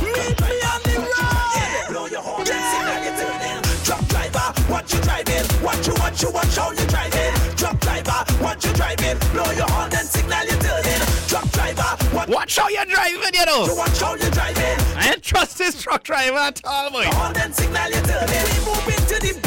Meet 0.01 0.35
me 0.41 0.53
on 0.71 0.79
the 0.83 0.95
road. 0.99 1.89
Blow 1.89 2.05
your 2.07 2.21
horn 2.21 2.47
and 2.47 2.65
signal 2.71 2.99
you 3.05 3.13
turning. 3.21 3.61
Truck 3.85 4.03
driver, 4.07 4.47
what 4.71 4.91
you 4.91 4.99
driving? 5.01 5.45
What 5.63 5.87
you, 5.87 5.93
what 5.93 6.21
you, 6.21 6.31
watch 6.31 6.55
how 6.55 6.71
you 6.71 6.85
driving? 6.87 7.33
Truck 7.55 7.79
driver, 7.79 8.19
what 8.43 8.63
you 8.63 8.73
driving? 8.73 9.17
Blow 9.33 9.51
your 9.51 9.69
horn 9.69 9.91
and 9.93 10.07
signal 10.07 10.45
you 10.45 10.57
turning. 10.57 11.01
Truck 11.29 11.47
driver, 11.51 11.89
what 12.15 12.29
Watch 12.29 12.57
how 12.57 12.67
you're 12.69 12.85
driving, 12.85 13.33
you 13.33 13.45
know. 13.45 13.65
you 13.65 13.75
watch 13.75 13.99
how 14.01 14.15
you 14.15 14.29
driving? 14.31 14.77
I 14.97 15.11
ain't 15.13 15.23
trust 15.23 15.57
this 15.57 15.81
truck 15.81 16.03
driver 16.03 16.37
at 16.37 16.61
all, 16.65 16.89
boy. 16.91 17.05
Horn 17.05 17.35
and 17.37 17.53
signal 17.53 17.89
you 17.89 18.01
turning. 18.01 18.43
We 18.49 18.57
moving 18.65 19.05
to 19.09 19.17
the 19.21 19.44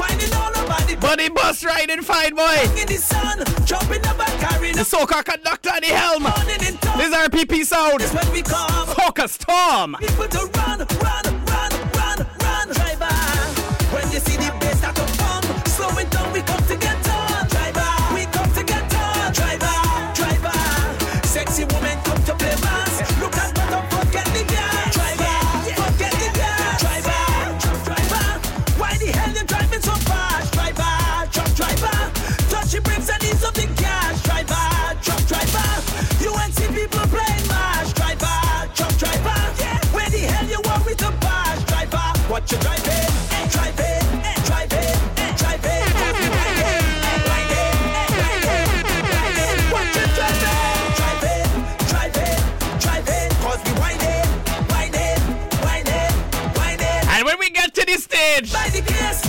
winding 0.00 0.32
all 0.34 0.52
over 0.60 0.80
the 0.88 0.96
Buddy 1.00 1.28
bus 1.28 1.64
riding 1.64 2.02
fine, 2.02 2.34
boy. 2.34 2.56
in 2.80 2.86
the 2.88 2.96
sun, 2.96 3.38
jumping 3.66 4.04
up 4.06 4.18
and 4.18 4.40
carrying 4.40 4.76
The 4.76 4.82
soca 4.82 5.24
conductor 5.24 5.70
at 5.70 5.82
the 5.82 5.88
helm. 5.88 6.22
morning 6.24 6.60
in 6.66 6.76
town. 6.78 6.98
This 6.98 7.08
is 7.08 7.14
RPP 7.14 7.64
sound. 7.64 8.00
This 8.00 8.12
when 8.14 8.32
we 8.32 8.42
come. 8.42 8.86
Soca 8.96 9.28
storm. 9.28 9.96
People 10.00 10.28
to 10.28 10.38
run, 10.58 10.78
run, 11.04 11.39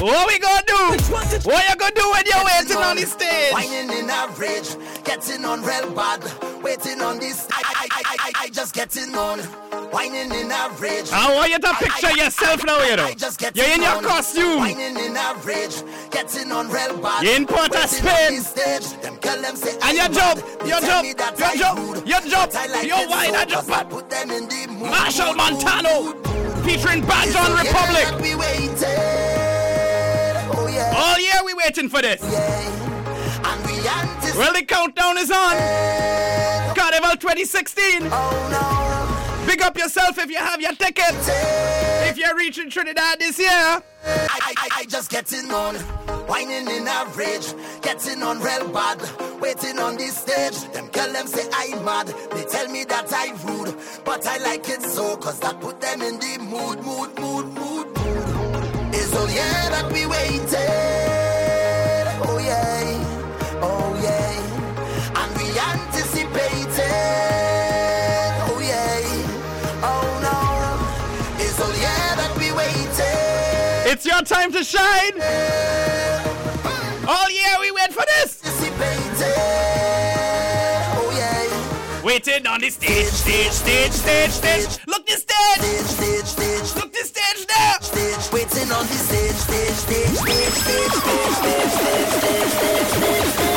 What 0.02 0.28
we 0.28 0.40
gonna 0.40 0.64
do? 0.66 0.74
What 1.44 1.70
you 1.70 1.76
gonna 1.76 1.94
do 1.94 2.10
when 2.10 2.24
you're 2.26 2.44
waiting 2.44 2.78
on, 2.78 2.84
on 2.84 2.96
the 2.96 3.06
stage? 3.06 3.54
Whining 3.54 3.92
in 4.00 4.10
a 4.10 4.28
rage, 4.36 4.76
getting 5.04 5.46
on 5.46 5.62
real 5.62 5.94
bad, 5.94 6.24
waiting 6.64 7.02
on 7.02 7.20
this. 7.20 7.48
I, 7.52 7.62
I, 7.64 7.88
I, 7.92 8.04
I, 8.04 8.32
I 8.46 8.50
just 8.50 8.74
getting 8.74 9.14
on 9.16 9.71
whining 9.92 10.32
in 10.32 10.52
a 10.52 10.70
rage. 10.80 11.10
I 11.12 11.34
want 11.36 11.52
you 11.52 11.60
to 11.60 11.74
picture 11.76 12.08
I, 12.08 12.12
I, 12.12 12.24
yourself 12.24 12.64
I, 12.64 12.66
now, 12.66 12.84
you 12.84 12.96
know. 12.96 13.14
Just 13.14 13.42
You're 13.56 13.66
in 13.68 13.82
your 13.82 14.02
costume. 14.02 14.60
Whining 14.60 14.98
in 14.98 15.16
a 15.16 15.36
rage, 15.44 15.84
getting 16.10 16.52
on 16.52 16.70
real 16.70 16.98
bad. 16.98 17.24
You're 17.24 17.36
in 17.36 17.46
Port 17.46 17.76
of 17.76 17.90
Spain. 17.90 18.42
Them 19.02 19.16
girl, 19.18 19.42
them 19.42 19.56
say, 19.56 19.78
and 19.84 19.98
your 19.98 20.08
job, 20.10 20.38
your 20.66 20.82
job, 20.82 21.06
your 21.06 21.16
job, 21.56 22.06
your 22.06 22.22
job, 22.22 22.54
your 22.84 23.10
wine, 23.10 23.36
I 23.36 23.46
just 23.48 23.70
put 23.90 24.10
them 24.10 24.32
in 24.32 24.48
the 24.48 24.68
mood. 24.68 24.92
Machel 24.92 25.36
Montano, 25.36 26.14
featuring 26.64 27.02
Bad 27.02 27.32
John 27.34 27.52
Republic. 27.52 28.08
Oh, 30.54 30.68
yeah. 30.68 30.94
All 30.96 31.20
year 31.20 31.44
we 31.46 31.54
waiting 31.54 31.90
for 31.90 32.02
this. 32.02 32.22
Yeah. 32.24 32.78
well, 34.38 34.54
the 34.54 34.64
countdown 34.64 35.18
is 35.18 35.32
on. 35.32 35.56
Carnival 36.76 37.16
2016. 37.18 38.04
Oh, 38.04 38.50
no. 38.52 39.11
Big 39.52 39.64
up 39.64 39.78
yourself 39.78 40.18
if 40.18 40.30
you 40.30 40.38
have 40.38 40.62
your 40.62 40.72
ticket. 40.72 41.14
If 42.08 42.18
you're 42.18 42.38
reaching 42.38 42.70
Trinidad 42.70 43.20
this 43.20 43.38
year. 43.38 43.50
I, 43.50 43.84
I, 44.06 44.70
I, 44.78 44.86
just 44.86 45.12
getting 45.12 45.52
on, 45.52 45.76
whining 46.26 46.70
in 46.70 46.88
average, 46.88 47.54
getting 47.82 48.24
on 48.24 48.40
real 48.40 48.70
bad, 48.70 49.02
waiting 49.42 49.78
on 49.78 49.98
this 49.98 50.20
stage. 50.20 50.72
Them 50.72 50.88
girl 50.88 51.12
them 51.12 51.28
say 51.28 51.50
I'm 51.54 51.84
mad, 51.84 52.08
they 52.32 52.46
tell 52.46 52.70
me 52.70 52.86
that 52.86 53.12
I 53.12 53.34
rude, 53.44 53.76
but 54.06 54.26
I 54.26 54.38
like 54.38 54.70
it 54.70 54.84
so, 54.84 55.18
cause 55.18 55.42
that 55.42 55.60
put 55.60 55.82
them 55.82 56.02
in 56.02 56.18
the 56.18 56.38
mood, 56.40 56.80
mood, 56.86 57.20
mood, 57.20 57.48
mood, 57.60 57.88
mood. 57.88 58.96
It's 58.96 59.14
all 59.14 59.30
yeah 59.30 59.70
that 59.70 59.92
we 59.92 60.06
waited, 60.06 61.21
It's 74.04 74.10
your 74.10 74.24
time 74.24 74.52
to 74.54 74.64
shine. 74.64 75.14
All 77.08 77.30
year 77.30 77.54
we 77.60 77.70
wait 77.70 77.94
for 77.94 78.04
this. 78.18 78.42
Waiting 82.04 82.48
on 82.48 82.62
the 82.62 82.72
stage, 82.72 83.06
stage, 83.06 83.52
stage, 83.52 83.92
stage, 83.92 84.32
stage. 84.32 84.80
Look 84.88 85.06
the 85.06 85.18
stage. 85.18 85.86
Stage, 85.86 86.26
stage, 86.26 86.76
Look 86.78 86.92
the 86.92 87.06
stage 87.06 87.46
there. 87.46 87.78
stage, 87.82 88.34
waiting 88.34 88.72
on 88.72 88.88
the 88.88 88.94
stage, 88.94 89.36
stage, 89.36 89.70
stage, 89.70 90.08
stage, 90.08 90.50
stage, 90.50 90.92
stage, 90.92 91.30
stage, 91.30 91.70
stage, 91.70 92.10
stage, 92.10 92.50
stage, 92.50 92.88
stage, 92.90 93.34
stage. 93.36 93.51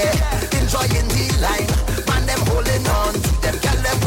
Here, 0.00 0.16
enjoying 0.60 1.08
the 1.12 1.24
line. 1.44 1.68
Man, 2.08 2.24
them 2.26 2.40
holding 2.48 2.86
on 2.88 3.12
to 3.12 3.40
them, 3.42 3.56
them. 3.82 3.98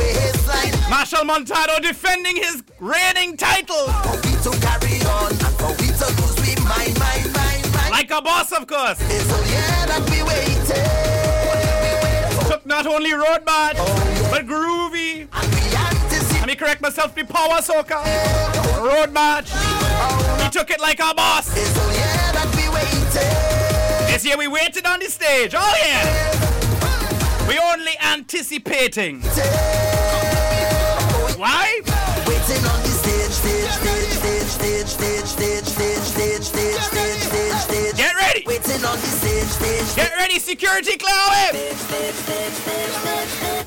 Machel 0.90 1.26
Montano 1.26 1.80
defending 1.80 2.36
his 2.36 2.62
reigning 2.80 3.38
title. 3.38 3.88
For 4.04 4.16
we 4.24 4.36
to 4.44 4.52
carry 4.62 5.02
on, 5.06 5.32
and 5.32 5.56
for 5.58 5.72
we 5.82 5.88
to 5.88 6.08
lose, 6.22 6.36
we 6.42 6.56
mind, 6.64 6.98
mind, 6.98 7.32
mind, 7.34 7.72
mind. 7.74 7.92
Like 7.92 8.12
a 8.12 8.22
boss, 8.22 8.52
of 8.52 8.68
course. 8.68 9.00
It's 9.02 9.32
all 9.32 9.46
yeah 9.46 9.86
that 9.88 10.10
we 10.10 10.24
waited. 10.24 10.84
Took 12.48 12.66
not 12.66 12.86
only 12.88 13.14
road 13.14 13.46
march, 13.46 13.78
but 14.32 14.46
groovy. 14.46 15.28
Let 16.40 16.48
me 16.48 16.56
correct 16.56 16.82
myself, 16.82 17.14
the 17.16 17.24
power 17.24 17.62
soca. 17.62 18.04
Road 18.84 19.12
march. 19.14 19.50
He 20.44 20.50
took 20.50 20.70
it 20.70 20.80
like 20.80 21.00
a 21.00 21.14
boss. 21.14 21.50
This 24.24 24.38
we 24.38 24.48
waited 24.48 24.86
on 24.86 25.00
the 25.00 25.10
stage. 25.10 25.54
Oh 25.54 25.76
yeah. 25.84 27.46
We 27.46 27.60
only 27.60 27.92
anticipating. 28.02 29.22
Why? 31.36 31.82
Waiting 32.26 32.64
on 32.64 32.82
the 32.84 32.88
stage, 32.88 33.32
stage, 33.32 33.70
stage, 33.70 34.12
stage, 34.14 34.48
stage, 34.48 34.88
stage, 34.88 35.26
stage, 35.26 35.66
stage, 35.66 36.04
stage, 36.04 36.42
stage, 36.42 36.80
stage, 36.80 37.20
stage, 37.20 37.58
stage. 37.58 37.96
Get 37.98 38.16
ready. 38.16 38.44
Waiting 38.48 38.86
on 38.86 38.98
the 38.98 39.08
stage, 39.08 39.44
stage. 39.44 39.96
Get 39.96 40.16
ready, 40.16 40.40
security 40.40 40.98
cloud. 40.98 41.54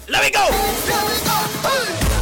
Let 0.09 0.22
me 0.22 0.30
go. 0.30 0.48
Jump. 0.86 2.15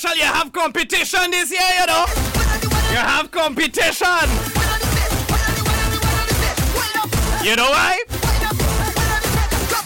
Machel, 0.00 0.16
you 0.16 0.22
have 0.22 0.50
competition 0.52 1.30
this 1.30 1.50
year, 1.50 1.60
you 1.78 1.86
know. 1.86 2.06
You 2.90 2.96
have 2.96 3.30
competition. 3.30 4.06
You 7.44 7.56
know 7.56 7.68
why? 7.68 8.02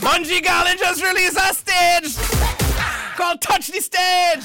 Bunji 0.00 0.40
Garlin 0.40 0.78
just 0.78 1.02
released 1.02 1.36
a 1.36 1.52
stage 1.52 2.16
called 3.16 3.40
Touch 3.40 3.68
the 3.68 3.80
Stage. 3.80 4.44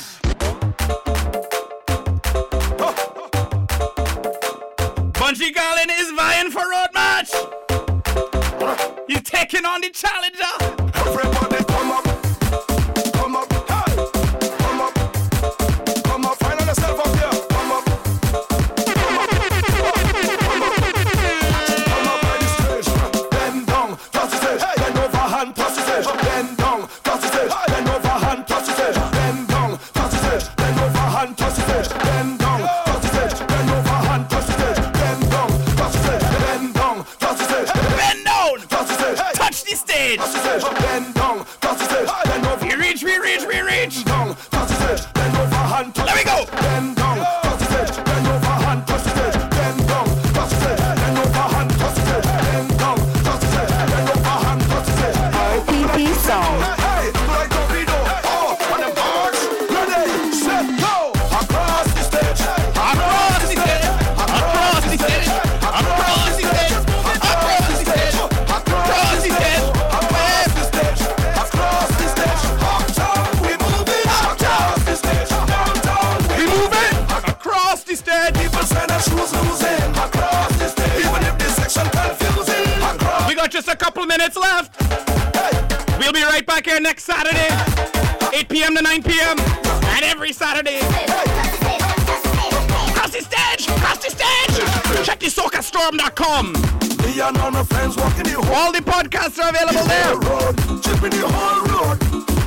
Bunji 5.13 5.53
Garlin 5.53 5.91
is 5.99 6.11
vying 6.13 6.49
for 6.49 6.63
road 6.67 6.89
march. 6.95 7.31
He's 9.07 9.21
taking 9.21 9.65
on 9.65 9.81
the 9.81 9.91
challenger. 9.91 11.48
Saturday, 87.19 87.51
8 88.33 88.47
p.m. 88.47 88.75
to 88.77 88.81
9 88.81 89.03
p.m. 89.03 89.37
And 89.39 90.05
every 90.05 90.31
Saturday. 90.31 90.79
Cross 92.95 93.11
the 93.11 93.19
stage! 93.19 93.67
Cross 93.67 94.05
the 94.05 94.09
stage! 94.09 95.05
Check 95.05 95.19
the 95.19 95.27
SocaStorm.com. 95.27 96.55
All 98.55 98.71
the 98.71 98.79
podcasts 98.79 99.37
are 99.37 99.49
available 99.49 99.83
there. 99.83 100.15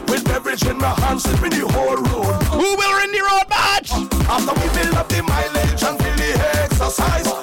With 0.08 0.24
beverage 0.24 0.64
in 0.64 0.78
my 0.78 0.94
hand, 1.00 1.20
sipping 1.20 1.50
the 1.50 1.68
whole 1.68 1.96
road. 1.96 2.42
Who 2.44 2.74
will 2.74 2.94
win 2.96 3.12
the 3.12 3.20
road 3.20 3.48
march? 3.50 3.92
After 4.26 4.54
we 4.54 4.68
build 4.82 4.94
up 4.96 5.08
the 5.10 5.22
mileage 5.22 5.82
and 5.82 5.98
feel 6.02 6.16
the 6.16 6.32
exercise. 6.62 7.41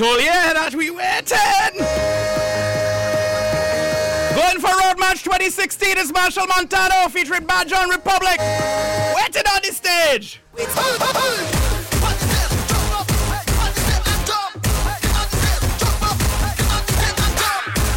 it's 0.00 0.08
all 0.08 0.18
year 0.18 0.54
that 0.54 0.74
we 0.74 0.88
waited. 0.88 1.36
Going 4.34 4.58
for 4.58 4.72
Road 4.80 4.98
March 4.98 5.22
2016 5.24 5.98
is 5.98 6.10
Machel 6.10 6.48
Montano 6.48 7.10
featuring 7.10 7.44
Bad 7.44 7.68
John 7.68 7.90
Republic. 7.90 8.38
Waiting 8.40 9.42
on 9.52 9.60
the 9.60 9.72
stage. 9.72 10.40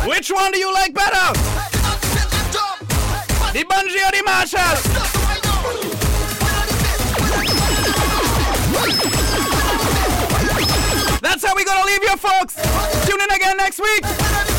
Which 0.06 0.30
one 0.30 0.52
do 0.52 0.60
you 0.60 0.74
like 0.74 0.94
better? 0.94 1.40
The 3.54 3.64
Bunji 3.64 4.04
or 4.06 4.12
the 4.12 4.24
Marshall? 4.26 5.13
we 11.56 11.66
gonna 11.66 11.86
leave 11.86 12.04
you 12.04 12.16
folks. 12.18 12.56
Tune 13.06 13.22
in 13.22 13.32
again 13.32 13.58
next 13.58 13.80
week. 13.80 14.53